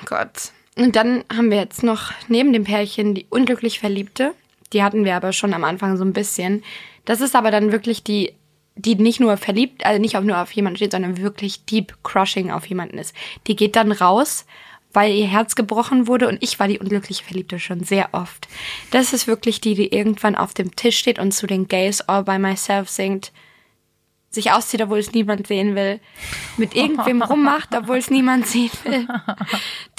[0.05, 0.53] Gott.
[0.77, 4.35] Und dann haben wir jetzt noch neben dem Pärchen die unglücklich Verliebte.
[4.73, 6.65] Die hatten wir aber schon am Anfang so ein bisschen.
[7.05, 8.35] Das ist aber dann wirklich die,
[8.75, 12.51] die nicht nur verliebt, also nicht auch nur auf jemanden steht, sondern wirklich deep crushing
[12.51, 13.15] auf jemanden ist.
[13.47, 14.47] Die geht dann raus,
[14.95, 18.49] weil ihr Herz gebrochen wurde und ich war die unglückliche Verliebte schon sehr oft.
[18.91, 22.25] Das ist wirklich die, die irgendwann auf dem Tisch steht und zu den Gays all
[22.25, 23.33] by myself singt
[24.31, 26.01] sich auszieht, obwohl es niemand sehen will,
[26.57, 29.07] mit irgendwem rummacht, obwohl es niemand sehen will.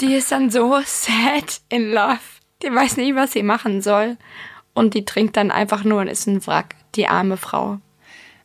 [0.00, 2.18] Die ist dann so sad in love.
[2.62, 4.16] Die weiß nicht, was sie machen soll.
[4.74, 7.80] Und die trinkt dann einfach nur und ist ein Wrack, die arme Frau.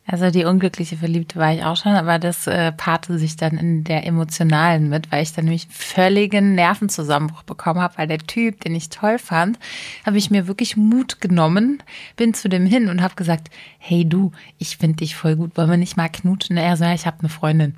[0.04, 3.84] Also die unglückliche Verliebte war ich auch schon, aber das äh, paarte sich dann in
[3.84, 8.74] der emotionalen mit, weil ich dann nämlich völligen Nervenzusammenbruch bekommen habe, weil der Typ, den
[8.74, 9.60] ich toll fand,
[10.04, 11.82] habe ich mir wirklich Mut genommen,
[12.16, 13.48] bin zu dem hin und habe gesagt,
[13.78, 16.56] hey du, ich finde dich voll gut, wollen wir nicht mal knutschen?
[16.56, 17.76] Er so, ja, ich habe eine Freundin.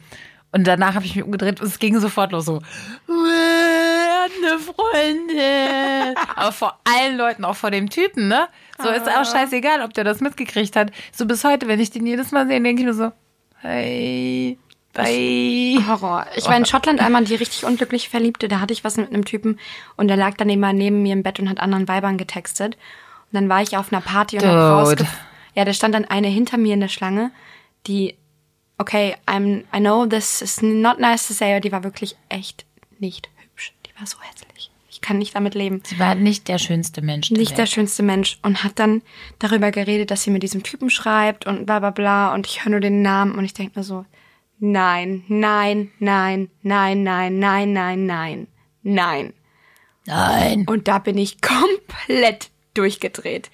[0.51, 3.64] Und danach habe ich mich umgedreht und es ging sofort los so, hat
[4.47, 6.15] eine Freundin.
[6.37, 8.49] Aber vor allen Leuten, auch vor dem Typen, ne?
[8.83, 10.91] So ist auch scheißegal, ob der das mitgekriegt hat.
[11.13, 13.13] So bis heute, wenn ich den jedes Mal sehe, denke ich mir so,
[13.61, 14.59] hey,
[14.93, 15.79] bye.
[15.87, 16.27] Horror.
[16.37, 18.49] Ich war in Schottland einmal die richtig unglücklich Verliebte.
[18.49, 19.59] Da hatte ich was mit einem Typen
[19.97, 22.75] und der lag dann immer neben mir im Bett und hat anderen Weibern getextet.
[22.75, 25.07] Und dann war ich auf einer Party und hab rausge...
[25.57, 27.31] Ja, da stand dann eine hinter mir in der Schlange,
[27.87, 28.17] die,
[28.77, 32.67] okay, I'm, I know this is not nice to say, aber die war wirklich echt
[32.99, 33.29] nicht.
[33.95, 34.71] Die war so hässlich.
[34.91, 35.83] Ich kann nicht damit leben.
[35.85, 37.29] Sie war nicht der schönste Mensch.
[37.29, 37.71] der Nicht der Welt.
[37.71, 39.03] schönste Mensch und hat dann
[39.39, 42.71] darüber geredet, dass sie mit diesem Typen schreibt und bla bla bla und ich höre
[42.71, 44.05] nur den Namen und ich denke mir so,
[44.61, 48.47] nein, nein, nein, nein, nein, nein, nein, nein,
[48.83, 49.35] nein.
[50.07, 50.65] Nein.
[50.69, 53.51] Und da bin ich komplett durchgedreht.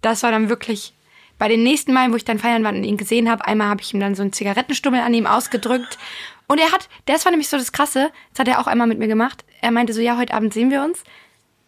[0.00, 0.92] Das war dann wirklich
[1.38, 3.80] bei den nächsten Malen, wo ich dann feiern war und ihn gesehen habe, einmal habe
[3.82, 5.98] ich ihm dann so einen Zigarettenstummel an ihm ausgedrückt.
[6.46, 8.98] Und er hat, das war nämlich so das Krasse, das hat er auch einmal mit
[8.98, 9.44] mir gemacht.
[9.60, 11.04] Er meinte so, ja, heute Abend sehen wir uns.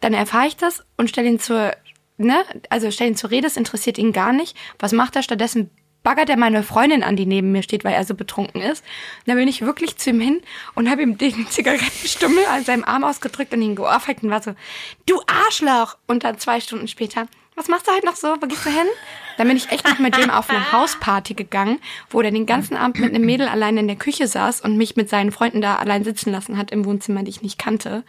[0.01, 1.73] Dann erfahre ich das und stelle ihn zur,
[2.19, 4.57] ne, also stelle ihn zur Rede, es interessiert ihn gar nicht.
[4.79, 5.71] Was macht er stattdessen?
[6.07, 8.85] baggert er meine Freundin an, die neben mir steht, weil er so betrunken ist.
[8.85, 10.41] Und dann bin ich wirklich zu ihm hin
[10.77, 14.55] und habe ihm den Zigarettenstummel an seinem Arm ausgedrückt und ihn geohrfeigt und war so,
[15.07, 15.97] du Arschloch!
[16.07, 18.37] Und dann zwei Stunden später, was machst du halt noch so?
[18.41, 18.87] Wo gehst du hin?
[19.39, 21.81] Dann bin ich echt noch mit dem auf eine Hausparty gegangen,
[22.11, 24.97] wo der den ganzen Abend mit einem Mädel allein in der Küche saß und mich
[24.97, 28.05] mit seinen Freunden da allein sitzen lassen hat im Wohnzimmer, die ich nicht kannte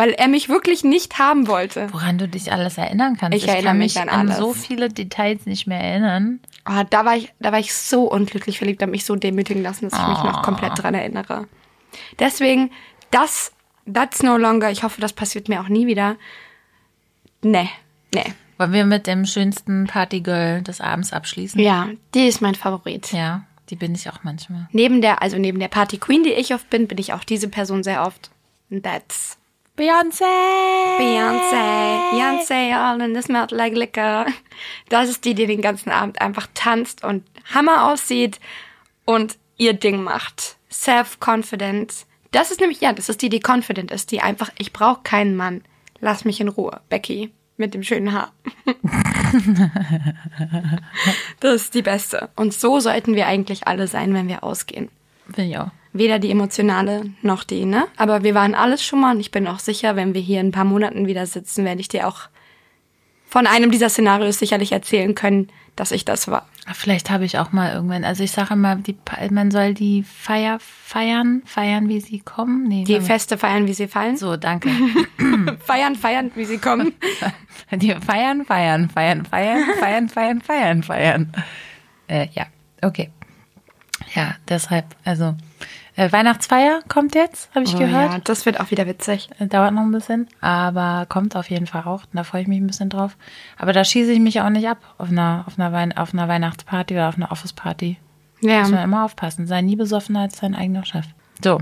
[0.00, 1.92] weil er mich wirklich nicht haben wollte.
[1.92, 3.36] Woran du dich alles erinnern kannst.
[3.36, 6.40] Ich erinnere kann mich mich an an so viele Details nicht mehr erinnern.
[6.66, 9.90] Oh, da war ich, da war ich so unglücklich verliebt, habe mich so demütigen lassen,
[9.90, 11.48] dass ich mich noch komplett dran erinnere.
[12.18, 12.70] Deswegen,
[13.10, 13.52] das,
[13.92, 16.16] that's no longer, ich hoffe, das passiert mir auch nie wieder.
[17.42, 17.68] Nee,
[18.14, 18.32] nee.
[18.60, 21.58] Wollen wir mit dem schönsten Partygirl des Abends abschließen?
[21.58, 23.10] Ja, die ist mein Favorit.
[23.10, 24.68] Ja, die bin ich auch manchmal.
[24.70, 27.48] Neben der, also neben der Party Queen, die ich oft bin, bin ich auch diese
[27.48, 28.30] Person sehr oft.
[28.70, 29.38] And that's
[29.78, 30.24] Beyoncé!
[30.98, 34.26] Beyoncé, Beyoncé, all in the smell like liquor.
[34.90, 38.40] Das ist die, die den ganzen Abend einfach tanzt und Hammer aussieht
[39.06, 40.58] und ihr Ding macht.
[40.70, 42.04] Self-confident.
[42.30, 45.34] Das ist nämlich, ja, das ist die, die confident ist, die einfach, ich brauche keinen
[45.34, 45.62] Mann.
[46.00, 46.82] Lass mich in Ruhe.
[46.90, 48.32] Becky mit dem schönen Haar.
[51.40, 52.30] das ist die beste.
[52.34, 54.88] Und so sollten wir eigentlich alle sein, wenn wir ausgehen.
[55.28, 55.70] Bin ich auch.
[55.92, 57.86] Weder die emotionale noch die, ne?
[57.96, 60.48] Aber wir waren alles schon mal und ich bin auch sicher, wenn wir hier in
[60.48, 62.28] ein paar Monaten wieder sitzen, werde ich dir auch
[63.30, 66.46] von einem dieser Szenarios sicherlich erzählen können, dass ich das war.
[66.74, 68.96] Vielleicht habe ich auch mal irgendwann, also ich sage immer, die,
[69.30, 72.64] man soll die Feier feiern, feiern, wie sie kommen.
[72.68, 73.00] Nee, Die.
[73.00, 74.16] Feste feiern, wie sie fallen.
[74.16, 74.68] So, danke.
[75.64, 76.92] Feiern, feiern, wie sie kommen.
[77.72, 81.32] Die feiern, feiern, feiern, feiern, feiern, feiern, feiern, feiern.
[82.08, 82.46] Äh, ja,
[82.82, 83.10] okay.
[84.14, 85.36] Ja, deshalb, also
[86.10, 88.12] Weihnachtsfeier kommt jetzt, habe ich Oh gehört.
[88.12, 89.28] ja, das wird auch wieder witzig.
[89.38, 92.02] Äh, Dauert noch ein bisschen, aber kommt auf jeden Fall auch.
[92.12, 93.16] Da freue ich mich ein bisschen drauf.
[93.58, 96.28] Aber da schieße ich mich auch nicht ab auf einer, auf einer, Wein auf einer
[96.28, 97.96] Weihnachtsparty oder auf einer Office-Party.
[98.40, 98.60] Ja.
[98.60, 99.46] Muss man immer aufpassen.
[99.46, 101.04] Sei nie besoffener als dein eigener Chef.
[101.44, 101.60] So,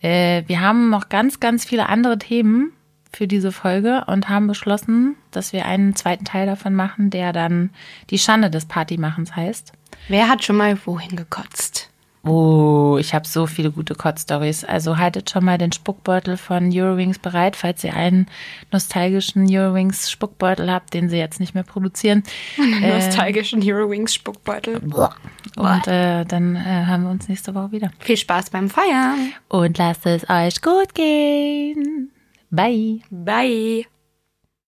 [0.00, 2.72] äh, wir haben noch ganz, ganz viele andere Themen
[3.12, 7.70] für diese Folge und haben beschlossen, dass wir einen zweiten Teil davon machen, der dann
[8.10, 9.72] die Schande des Partymachens heißt.
[10.08, 11.90] Wer hat schon mal wohin gekotzt?
[12.24, 14.64] Oh, ich habe so viele gute Kotz-Stories.
[14.64, 18.26] Also haltet schon mal den Spuckbeutel von Eurowings bereit, falls ihr einen
[18.70, 22.22] nostalgischen Eurowings Spuckbeutel habt, den sie jetzt nicht mehr produzieren.
[22.82, 24.80] Äh, Nostalgischen Hero Wings Spuckbeutel.
[25.56, 27.90] und äh, dann äh, hören wir uns nächste Woche wieder.
[27.98, 29.32] Viel Spaß beim Feiern.
[29.48, 32.10] Und lasst es euch gut gehen.
[32.50, 33.00] Bye.
[33.10, 33.86] Bye.